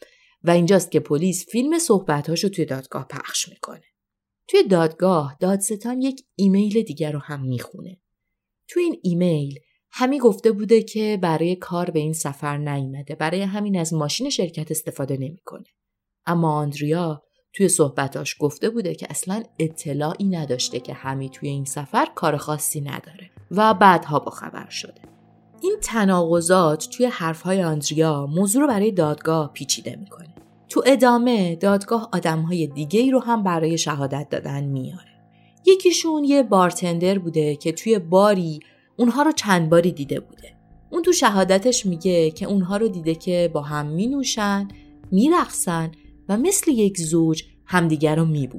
و 0.43 0.51
اینجاست 0.51 0.91
که 0.91 0.99
پلیس 0.99 1.45
فیلم 1.49 1.79
صحبتهاشو 1.79 2.49
توی 2.49 2.65
دادگاه 2.65 3.07
پخش 3.07 3.49
می‌کنه. 3.49 3.83
توی 4.47 4.63
دادگاه 4.63 5.37
دادستان 5.39 6.01
یک 6.01 6.25
ایمیل 6.35 6.81
دیگر 6.81 7.11
رو 7.11 7.19
هم 7.19 7.41
می‌خونه. 7.41 8.01
توی 8.67 8.83
این 8.83 8.99
ایمیل 9.03 9.59
همی 9.91 10.19
گفته 10.19 10.51
بوده 10.51 10.83
که 10.83 11.19
برای 11.21 11.55
کار 11.55 11.89
به 11.89 11.99
این 11.99 12.13
سفر 12.13 12.57
نیامده 12.57 13.15
برای 13.15 13.41
همین 13.41 13.79
از 13.79 13.93
ماشین 13.93 14.29
شرکت 14.29 14.71
استفاده 14.71 15.17
نمی‌کنه. 15.17 15.65
اما 16.25 16.53
آندریا 16.53 17.23
توی 17.53 17.69
صحبتاش 17.69 18.35
گفته 18.39 18.69
بوده 18.69 18.95
که 18.95 19.07
اصلا 19.09 19.43
اطلاعی 19.59 20.25
نداشته 20.25 20.79
که 20.79 20.93
همی 20.93 21.29
توی 21.29 21.49
این 21.49 21.65
سفر 21.65 22.07
کار 22.15 22.37
خاصی 22.37 22.81
نداره 22.81 23.31
و 23.51 23.73
بعدها 23.73 24.19
با 24.19 24.31
خبر 24.31 24.69
شده. 24.69 25.08
این 25.61 25.75
تناقضات 25.81 26.89
توی 26.89 27.05
حرفهای 27.05 27.63
آندریا 27.63 28.27
موضوع 28.27 28.61
رو 28.61 28.67
برای 28.67 28.91
دادگاه 28.91 29.53
پیچیده 29.53 29.95
می‌کنه. 29.95 30.35
تو 30.69 30.83
ادامه 30.85 31.55
دادگاه 31.55 32.09
آدمهای 32.13 32.67
دیگه 32.67 32.99
ای 32.99 33.11
رو 33.11 33.19
هم 33.19 33.43
برای 33.43 33.77
شهادت 33.77 34.27
دادن 34.29 34.63
میاره. 34.63 35.09
یکیشون 35.65 36.23
یه 36.23 36.43
بارتندر 36.43 37.19
بوده 37.19 37.55
که 37.55 37.71
توی 37.71 37.99
باری 37.99 38.59
اونها 38.97 39.21
رو 39.21 39.31
چند 39.31 39.69
باری 39.69 39.91
دیده 39.91 40.19
بوده. 40.19 40.53
اون 40.91 41.01
تو 41.01 41.11
شهادتش 41.11 41.85
میگه 41.85 42.31
که 42.31 42.45
اونها 42.45 42.77
رو 42.77 42.87
دیده 42.87 43.15
که 43.15 43.51
با 43.53 43.61
هم 43.61 43.87
می 43.87 44.07
نوشن، 44.07 44.67
و 46.29 46.37
مثل 46.37 46.71
یک 46.71 46.97
زوج 46.97 47.43
همدیگر 47.65 48.15
رو 48.15 48.25
می 48.25 48.49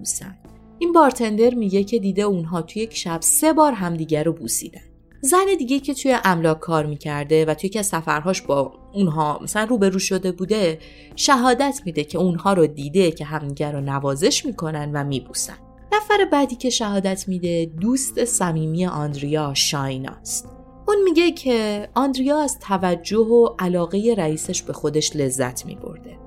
این 0.78 0.92
بارتندر 0.92 1.54
میگه 1.54 1.84
که 1.84 1.98
دیده 1.98 2.22
اونها 2.22 2.62
توی 2.62 2.82
یک 2.82 2.96
شب 2.96 3.18
سه 3.20 3.52
بار 3.52 3.72
همدیگر 3.72 4.24
رو 4.24 4.32
بوسیدن 4.32 4.89
زن 5.20 5.46
دیگه 5.58 5.80
که 5.80 5.94
توی 5.94 6.16
املاک 6.24 6.60
کار 6.60 6.86
می‌کرده 6.86 7.44
و 7.44 7.54
توی 7.54 7.70
که 7.70 7.82
سفرهاش 7.82 8.42
با 8.42 8.72
اونها 8.92 9.40
مثلا 9.42 9.64
روبرو 9.64 9.98
شده 9.98 10.32
بوده 10.32 10.78
شهادت 11.16 11.80
میده 11.84 12.04
که 12.04 12.18
اونها 12.18 12.52
رو 12.52 12.66
دیده 12.66 13.10
که 13.10 13.24
همدیگر 13.24 13.72
رو 13.72 13.80
نوازش 13.80 14.46
می‌کنن 14.46 14.92
و 14.94 15.04
میبوسن. 15.04 15.56
نفر 15.92 16.24
بعدی 16.32 16.56
که 16.56 16.70
شهادت 16.70 17.28
میده 17.28 17.70
دوست 17.80 18.24
صمیمی 18.24 18.86
آندریا 18.86 19.54
شایناست 19.54 20.48
اون 20.88 20.96
میگه 21.04 21.30
که 21.30 21.88
آندریا 21.94 22.40
از 22.40 22.58
توجه 22.58 23.18
و 23.18 23.48
علاقه 23.58 24.14
رئیسش 24.18 24.62
به 24.62 24.72
خودش 24.72 25.16
لذت 25.16 25.66
میبرده. 25.66 26.18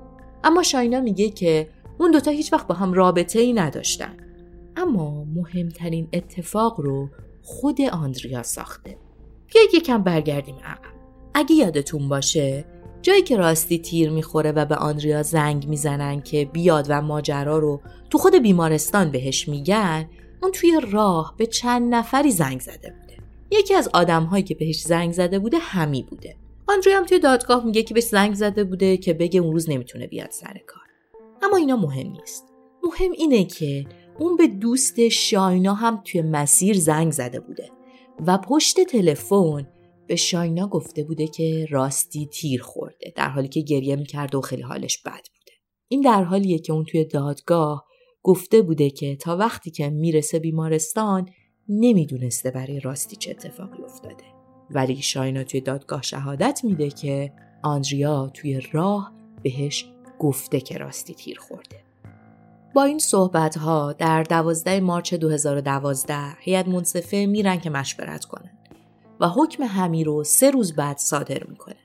اما 0.44 0.62
شاینا 0.62 1.00
میگه 1.00 1.30
که 1.30 1.68
اون 1.98 2.10
دوتا 2.10 2.30
هیچ 2.30 2.52
وقت 2.52 2.66
با 2.66 2.74
هم 2.74 2.92
رابطه 2.92 3.40
ای 3.40 3.52
نداشتن. 3.52 4.16
اما 4.76 5.24
مهمترین 5.24 6.08
اتفاق 6.12 6.80
رو 6.80 7.08
خود 7.44 7.80
آندریا 7.80 8.42
ساخته. 8.42 8.98
بیایید 9.46 9.74
یکم 9.74 10.02
برگردیم 10.02 10.56
عقب. 10.64 10.94
اگه 11.34 11.54
یادتون 11.54 12.08
باشه 12.08 12.64
جایی 13.02 13.22
که 13.22 13.36
راستی 13.36 13.78
تیر 13.78 14.10
می‌خوره 14.10 14.52
و 14.52 14.64
به 14.64 14.76
آندریا 14.76 15.22
زنگ 15.22 15.68
می‌زنن 15.68 16.20
که 16.22 16.44
بیاد 16.44 16.86
و 16.88 17.02
ماجرا 17.02 17.58
رو 17.58 17.80
تو 18.10 18.18
خود 18.18 18.34
بیمارستان 18.34 19.10
بهش 19.10 19.48
میگن 19.48 20.08
اون 20.42 20.52
توی 20.52 20.80
راه 20.90 21.34
به 21.38 21.46
چند 21.46 21.94
نفری 21.94 22.30
زنگ 22.30 22.60
زده 22.60 22.94
بوده. 23.00 23.16
یکی 23.50 23.74
از 23.74 23.88
آدمهایی 23.94 24.42
که 24.42 24.54
بهش 24.54 24.80
زنگ 24.80 25.12
زده 25.12 25.38
بوده 25.38 25.58
همی 25.58 26.02
بوده. 26.02 26.36
آندریا 26.68 26.98
هم 26.98 27.04
توی 27.04 27.18
دادگاه 27.18 27.64
میگه 27.64 27.82
که 27.82 27.94
بهش 27.94 28.04
زنگ 28.04 28.34
زده 28.34 28.64
بوده 28.64 28.96
که 28.96 29.12
بگه 29.12 29.40
اون 29.40 29.52
روز 29.52 29.70
نمی‌تونه 29.70 30.06
بیاد 30.06 30.30
سر 30.30 30.60
کار. 30.66 30.84
اما 31.42 31.56
اینا 31.56 31.76
مهم 31.76 32.06
نیست. 32.06 32.44
مهم 32.84 33.12
اینه 33.12 33.44
که 33.44 33.86
اون 34.18 34.36
به 34.36 34.46
دوست 34.46 35.08
شاینا 35.08 35.74
هم 35.74 36.02
توی 36.04 36.22
مسیر 36.22 36.78
زنگ 36.78 37.12
زده 37.12 37.40
بوده 37.40 37.70
و 38.26 38.38
پشت 38.38 38.80
تلفن 38.80 39.68
به 40.06 40.16
شاینا 40.16 40.68
گفته 40.68 41.04
بوده 41.04 41.26
که 41.26 41.66
راستی 41.70 42.26
تیر 42.26 42.62
خورده 42.62 43.12
در 43.16 43.28
حالی 43.28 43.48
که 43.48 43.60
گریه 43.60 43.96
می‌کرده 43.96 44.38
و 44.38 44.40
خیلی 44.40 44.62
حالش 44.62 44.98
بد 44.98 45.12
بوده. 45.12 45.52
این 45.88 46.00
در 46.00 46.24
حالیه 46.24 46.58
که 46.58 46.72
اون 46.72 46.84
توی 46.84 47.04
دادگاه 47.04 47.86
گفته 48.22 48.62
بوده 48.62 48.90
که 48.90 49.16
تا 49.16 49.36
وقتی 49.36 49.70
که 49.70 49.90
می‌رسه 49.90 50.38
بیمارستان 50.38 51.28
نمی‌دونسته 51.68 52.50
برای 52.50 52.80
راستی 52.80 53.16
چه 53.16 53.30
اتفاقی 53.30 53.82
افتاده. 53.82 54.24
ولی 54.70 55.02
شاینا 55.02 55.44
توی 55.44 55.60
دادگاه 55.60 56.02
شهادت 56.02 56.60
میده 56.64 56.90
که 56.90 57.32
آندریا 57.62 58.30
توی 58.34 58.60
راه 58.72 59.12
بهش 59.42 59.86
گفته 60.18 60.60
که 60.60 60.78
راستی 60.78 61.14
تیر 61.14 61.38
خورده. 61.38 61.83
با 62.74 62.84
این 62.84 62.98
صحبت 62.98 63.58
ها 63.58 63.92
در 63.92 64.22
12 64.22 64.80
مارچ 64.80 65.14
2012 65.14 66.16
هیئت 66.38 66.68
منصفه 66.68 67.26
میرن 67.26 67.60
که 67.60 67.70
مشورت 67.70 68.24
کنن 68.24 68.50
و 69.20 69.28
حکم 69.28 69.62
همی 69.62 70.04
رو 70.04 70.24
سه 70.24 70.50
روز 70.50 70.74
بعد 70.76 70.98
صادر 70.98 71.44
می‌کنه. 71.44 71.76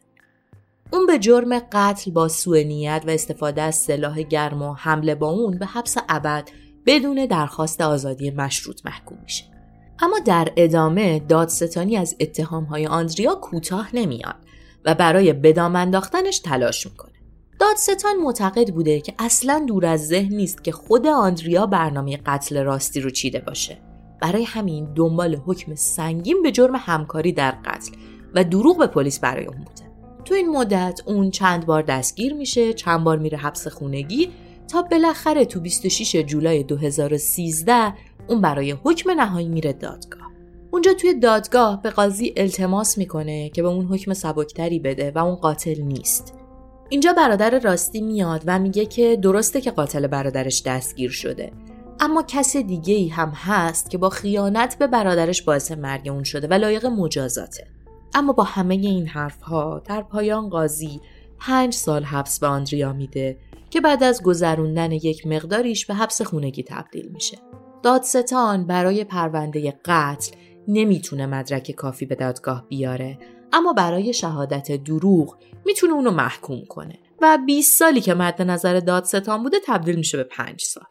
اون 0.94 1.06
به 1.06 1.20
جرم 1.20 1.60
قتل 1.72 2.12
با 2.12 2.28
سوء 2.28 2.64
نیت 2.64 3.04
و 3.08 3.10
استفاده 3.10 3.62
از 3.62 3.76
سلاح 3.76 4.22
گرم 4.22 4.62
و 4.62 4.74
حمله 4.74 5.16
با 5.16 5.30
اون 5.30 5.58
به 5.58 5.66
حبس 5.66 5.96
ابد 6.10 6.50
بدون 6.86 7.26
درخواست 7.26 7.82
آزادی 7.82 8.32
مشروط 8.32 8.86
محکوم 8.86 9.18
میشه. 9.24 9.44
اما 10.00 10.20
در 10.26 10.48
ادامه 10.58 11.20
دادستانی 11.20 11.98
از 11.98 12.16
اتهام 12.20 12.64
های 12.64 12.88
آندریا 12.88 13.36
کوتاه 13.36 13.90
نمیاد 13.94 14.36
و 14.86 14.96
برای 14.96 15.34
بدام 15.34 15.76
انداختنش 15.76 16.40
تلاش 16.40 16.86
می‌کنه. 16.88 17.09
دادستان 17.60 18.16
معتقد 18.18 18.74
بوده 18.74 19.02
که 19.02 19.14
اصلا 19.20 19.66
دور 19.68 19.86
از 19.86 20.08
ذهن 20.08 20.36
نیست 20.36 20.64
که 20.64 20.72
خود 20.72 21.08
آندریا 21.08 21.66
برنامه 21.66 22.18
قتل 22.18 22.64
راستی 22.64 23.02
رو 23.02 23.10
چیده 23.10 23.40
باشه. 23.40 23.78
برای 24.22 24.44
همین 24.44 24.94
دنبال 24.94 25.36
حکم 25.36 25.76
سنگین 25.76 26.42
به 26.44 26.52
جرم 26.52 26.76
همکاری 26.76 27.32
در 27.32 27.52
قتل 27.52 27.92
و 28.36 28.44
دروغ 28.44 28.78
به 28.78 28.88
پلیس 28.88 29.20
برای 29.20 29.46
اون 29.46 29.58
بوده. 29.58 29.90
تو 30.26 30.34
این 30.34 30.50
مدت 30.50 31.02
اون 31.06 31.32
چند 31.32 31.66
بار 31.66 31.82
دستگیر 31.82 32.34
میشه، 32.34 32.74
چند 32.74 33.04
بار 33.04 33.18
میره 33.18 33.38
حبس 33.38 33.68
خونگی 33.68 34.30
تا 34.68 34.82
بالاخره 34.82 35.46
تو 35.46 35.60
26 35.60 36.16
جولای 36.16 36.64
2013 36.64 37.94
اون 38.28 38.42
برای 38.42 38.72
حکم 38.72 39.12
نهایی 39.12 39.50
میره 39.50 39.74
دادگاه. 39.74 40.32
اونجا 40.72 40.94
توی 40.94 41.14
دادگاه 41.14 41.82
به 41.82 41.90
قاضی 41.90 42.34
التماس 42.38 42.98
می‌کنه 42.98 43.50
که 43.50 43.62
به 43.62 43.68
اون 43.68 43.86
حکم 43.86 44.14
سبکتری 44.14 44.80
بده 44.80 45.12
و 45.16 45.18
اون 45.18 45.36
قاتل 45.36 45.82
نیست. 45.82 46.39
اینجا 46.90 47.14
برادر 47.14 47.60
راستی 47.60 48.02
میاد 48.02 48.44
و 48.46 48.60
میگه 48.60 48.86
که 48.86 49.16
درسته 49.16 49.62
که 49.62 49.72
قاتل 49.72 50.08
برادرش 50.08 50.64
دستگیر 50.66 51.12
شده. 51.12 51.52
اما 52.00 52.24
کس 52.28 52.58
دیگه 52.58 52.94
ای 52.94 53.08
هم 53.08 53.30
هست 53.30 53.90
که 53.90 53.98
با 53.98 54.10
خیانت 54.10 54.78
به 54.80 54.88
برادرش 54.88 55.42
باعث 55.42 55.72
مرگ 55.72 56.10
اون 56.10 56.24
شده 56.24 56.48
و 56.48 56.54
لایق 56.54 56.86
مجازاته. 56.86 57.68
اما 58.14 58.34
با 58.34 58.44
همه 58.44 58.76
این 58.76 59.08
حرف 59.08 59.42
ها 59.42 59.82
در 59.86 60.02
پایان 60.02 60.50
قاضی 60.50 61.02
پنج 61.40 61.74
سال 61.74 62.04
حبس 62.04 62.40
به 62.40 62.48
آندریا 62.48 62.94
میده 62.94 63.38
که 63.70 63.82
بعد 63.82 64.04
از 64.04 64.24
گذروندن 64.24 64.92
یک 64.92 65.28
مقداریش 65.28 65.86
به 65.86 65.94
حبس 65.94 66.22
خونگی 66.22 66.64
تبدیل 66.64 67.08
میشه. 67.14 67.38
دادستان 67.84 68.68
برای 68.68 69.04
پرونده 69.04 69.74
قتل 69.86 70.36
نمی‌تونه 70.68 71.26
مدرک 71.26 71.72
کافی 71.72 72.06
به 72.06 72.16
دادگاه 72.16 72.66
بیاره 72.70 73.18
اما 73.54 73.74
برای 73.74 74.14
شهادت 74.14 74.72
دروغ 74.72 75.38
می‌تونه 75.66 75.94
اونو 75.94 76.12
محکوم 76.12 76.66
کنه 76.66 77.00
و 77.22 77.38
20 77.46 77.80
سالی 77.80 78.02
که 78.02 78.14
مد 78.14 78.42
نظر 78.42 78.80
دادستان 78.80 79.44
بوده 79.44 79.58
تبدیل 79.66 79.96
میشه 79.96 80.18
به 80.18 80.24
5 80.24 80.62
سال. 80.62 80.84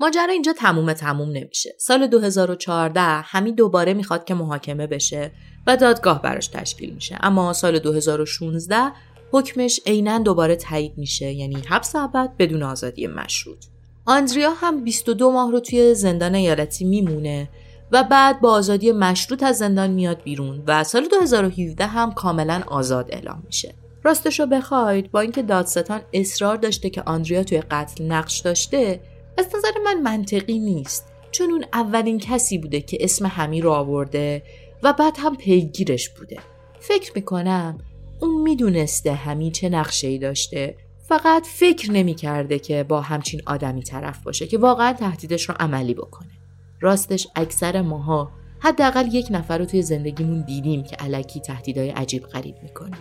ماجرا 0.00 0.32
اینجا 0.32 0.52
تموم 0.52 0.92
تموم 0.92 1.28
نمیشه. 1.30 1.74
سال 1.78 2.06
2014 2.06 3.00
همین 3.00 3.54
دوباره 3.54 3.94
می‌خواد 3.94 4.24
که 4.24 4.34
محاکمه 4.34 4.86
بشه 4.86 5.32
و 5.66 5.76
دادگاه 5.76 6.22
براش 6.22 6.48
تشکیل 6.48 6.94
میشه. 6.94 7.18
اما 7.20 7.52
سال 7.52 7.78
2016 7.78 8.92
حکمش 9.32 9.80
عینا 9.86 10.18
دوباره 10.18 10.56
تایید 10.56 10.92
میشه 10.96 11.32
یعنی 11.32 11.56
حبس 11.68 11.96
ابد 11.96 12.30
بدون 12.38 12.62
آزادی 12.62 13.06
مشروط. 13.06 13.64
آندریا 14.06 14.50
هم 14.50 14.84
22 14.84 15.30
ماه 15.30 15.52
رو 15.52 15.60
توی 15.60 15.94
زندان 15.94 16.34
ایالتی 16.34 16.84
میمونه 16.84 17.48
و 17.92 18.04
بعد 18.04 18.40
با 18.40 18.52
آزادی 18.52 18.92
مشروط 18.92 19.42
از 19.42 19.58
زندان 19.58 19.90
میاد 19.90 20.22
بیرون 20.22 20.62
و 20.66 20.84
سال 20.84 21.08
2017 21.08 21.86
هم 21.86 22.12
کاملا 22.12 22.62
آزاد 22.66 23.08
اعلام 23.12 23.42
میشه. 23.46 23.74
راستشو 24.04 24.46
بخواید 24.46 25.10
با 25.10 25.20
اینکه 25.20 25.42
دادستان 25.42 26.00
اصرار 26.12 26.56
داشته 26.56 26.90
که 26.90 27.02
آندریا 27.02 27.44
توی 27.44 27.60
قتل 27.60 28.04
نقش 28.04 28.38
داشته 28.38 29.00
از 29.38 29.46
نظر 29.46 29.70
من 29.84 30.00
منطقی 30.02 30.58
نیست 30.58 31.12
چون 31.30 31.50
اون 31.50 31.64
اولین 31.72 32.18
کسی 32.18 32.58
بوده 32.58 32.80
که 32.80 32.98
اسم 33.00 33.26
همی 33.26 33.60
رو 33.60 33.70
آورده 33.70 34.42
و 34.82 34.92
بعد 34.92 35.16
هم 35.18 35.36
پیگیرش 35.36 36.08
بوده. 36.08 36.38
فکر 36.80 37.12
می‌کنم 37.14 37.78
اون 38.20 38.42
می‌دونسته 38.42 39.12
همی 39.12 39.50
چه 39.50 39.68
نقشه 39.68 40.08
ای 40.08 40.18
داشته. 40.18 40.76
فقط 41.08 41.46
فکر 41.46 41.92
نمی‌کرده 41.92 42.58
که 42.58 42.84
با 42.84 43.00
همچین 43.00 43.42
آدمی 43.46 43.82
طرف 43.82 44.22
باشه 44.22 44.46
که 44.46 44.58
واقعا 44.58 44.92
تهدیدش 44.92 45.48
رو 45.48 45.54
عملی 45.60 45.94
بکنه. 45.94 46.37
راستش 46.80 47.28
اکثر 47.36 47.82
ماها 47.82 48.30
حداقل 48.60 49.14
یک 49.14 49.28
نفر 49.30 49.58
رو 49.58 49.64
توی 49.64 49.82
زندگیمون 49.82 50.40
دیدیم 50.40 50.82
که 50.82 50.96
علکی 50.96 51.40
تهدیدهای 51.40 51.90
عجیب 51.90 52.22
غریب 52.22 52.54
می‌کنه 52.62 52.96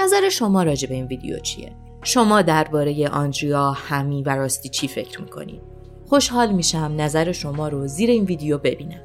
نظر 0.00 0.28
شما 0.28 0.62
راجع 0.62 0.88
به 0.88 0.94
این 0.94 1.06
ویدیو 1.06 1.38
چیه؟ 1.38 1.72
شما 2.02 2.42
درباره 2.42 3.08
آندریا 3.08 3.70
همی 3.70 4.22
و 4.22 4.28
راستی 4.28 4.68
چی 4.68 4.88
فکر 4.88 5.20
می‌کنید؟ 5.20 5.60
خوشحال 6.08 6.52
میشم 6.52 6.94
نظر 6.96 7.32
شما 7.32 7.68
رو 7.68 7.86
زیر 7.86 8.10
این 8.10 8.24
ویدیو 8.24 8.58
ببینم. 8.58 9.00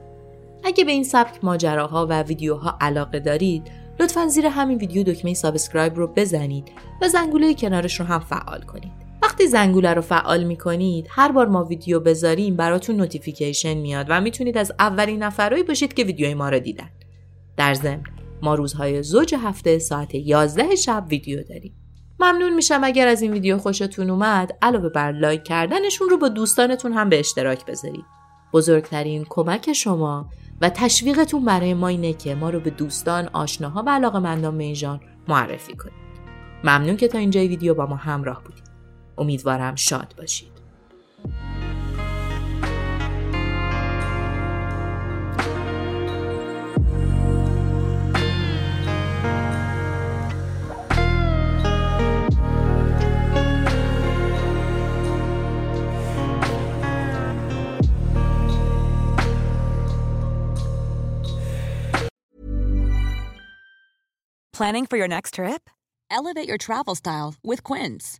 اگه 0.63 0.83
به 0.83 0.91
این 0.91 1.03
سبک 1.03 1.43
ماجراها 1.43 2.07
و 2.09 2.23
ویدیوها 2.23 2.77
علاقه 2.81 3.19
دارید 3.19 3.71
لطفا 3.99 4.27
زیر 4.27 4.45
همین 4.45 4.77
ویدیو 4.77 5.03
دکمه 5.03 5.33
subscribe 5.33 5.95
رو 5.95 6.07
بزنید 6.07 6.71
و 7.01 7.07
زنگوله 7.07 7.53
کنارش 7.53 7.99
رو 7.99 8.05
هم 8.05 8.19
فعال 8.19 8.61
کنید. 8.61 9.06
وقتی 9.37 9.49
زنگوله 9.49 9.93
رو 9.93 10.01
فعال 10.01 10.43
می‌کنید 10.43 11.07
هر 11.09 11.31
بار 11.31 11.47
ما 11.47 11.63
ویدیو 11.63 11.99
بذاریم 11.99 12.55
براتون 12.55 12.95
notification 12.95 13.73
میاد 13.73 14.05
و 14.09 14.21
می‌تونید 14.21 14.57
از 14.57 14.71
اولین 14.79 15.23
نفرهایی 15.23 15.63
باشید 15.63 15.93
که 15.93 16.03
ویدیوی 16.03 16.33
ما 16.33 16.49
رو 16.49 16.59
دیدن. 16.59 16.89
در 17.57 17.73
ضمن 17.73 18.03
ما 18.41 18.55
روزهای 18.55 19.03
زوج 19.03 19.35
هفته 19.35 19.79
ساعت 19.79 20.15
11 20.15 20.75
شب 20.75 21.05
ویدیو 21.09 21.43
داریم. 21.43 21.75
ممنون 22.19 22.53
میشم 22.53 22.81
اگر 22.83 23.07
از 23.07 23.21
این 23.21 23.33
ویدیو 23.33 23.57
خوشتون 23.57 24.09
اومد 24.09 24.57
علاوه 24.61 24.89
بر 24.89 25.11
لایک 25.11 25.43
کردنش 25.43 25.94
اون 25.94 26.09
رو 26.09 26.17
با 26.17 26.29
دوستانتون 26.29 26.93
هم 26.93 27.09
به 27.09 27.19
اشتراک 27.19 27.65
بذارید. 27.65 28.05
بزرگترین 28.53 29.25
کمک 29.29 29.73
شما 29.73 30.29
و 30.61 30.69
تشویقتون 30.69 31.45
برای 31.45 31.73
ما 31.73 31.87
اینه 31.87 32.13
که 32.13 32.35
ما 32.35 32.49
رو 32.49 32.59
به 32.59 32.69
دوستان، 32.69 33.29
آشناها 33.33 33.83
و 33.87 33.89
علاقه 33.89 34.19
مندان 34.19 34.73
معرفی 35.27 35.73
کنید. 35.73 36.07
ممنون 36.63 36.97
که 36.97 37.07
تا 37.07 37.17
اینجای 37.17 37.47
ویدیو 37.47 37.73
با 37.73 37.85
ما 37.85 37.95
همراه 37.95 38.43
بودید. 38.43 38.66
امیدوارم 39.17 39.75
شاد 39.75 40.13
باشید 40.17 40.57
Planning 64.57 64.87
for 64.87 64.97
your 64.97 65.07
next 65.07 65.35
trip? 65.35 65.69
Elevate 66.09 66.47
your 66.47 66.57
travel 66.57 66.95
style 66.95 67.35
with 67.43 67.63
Quince. 67.63 68.19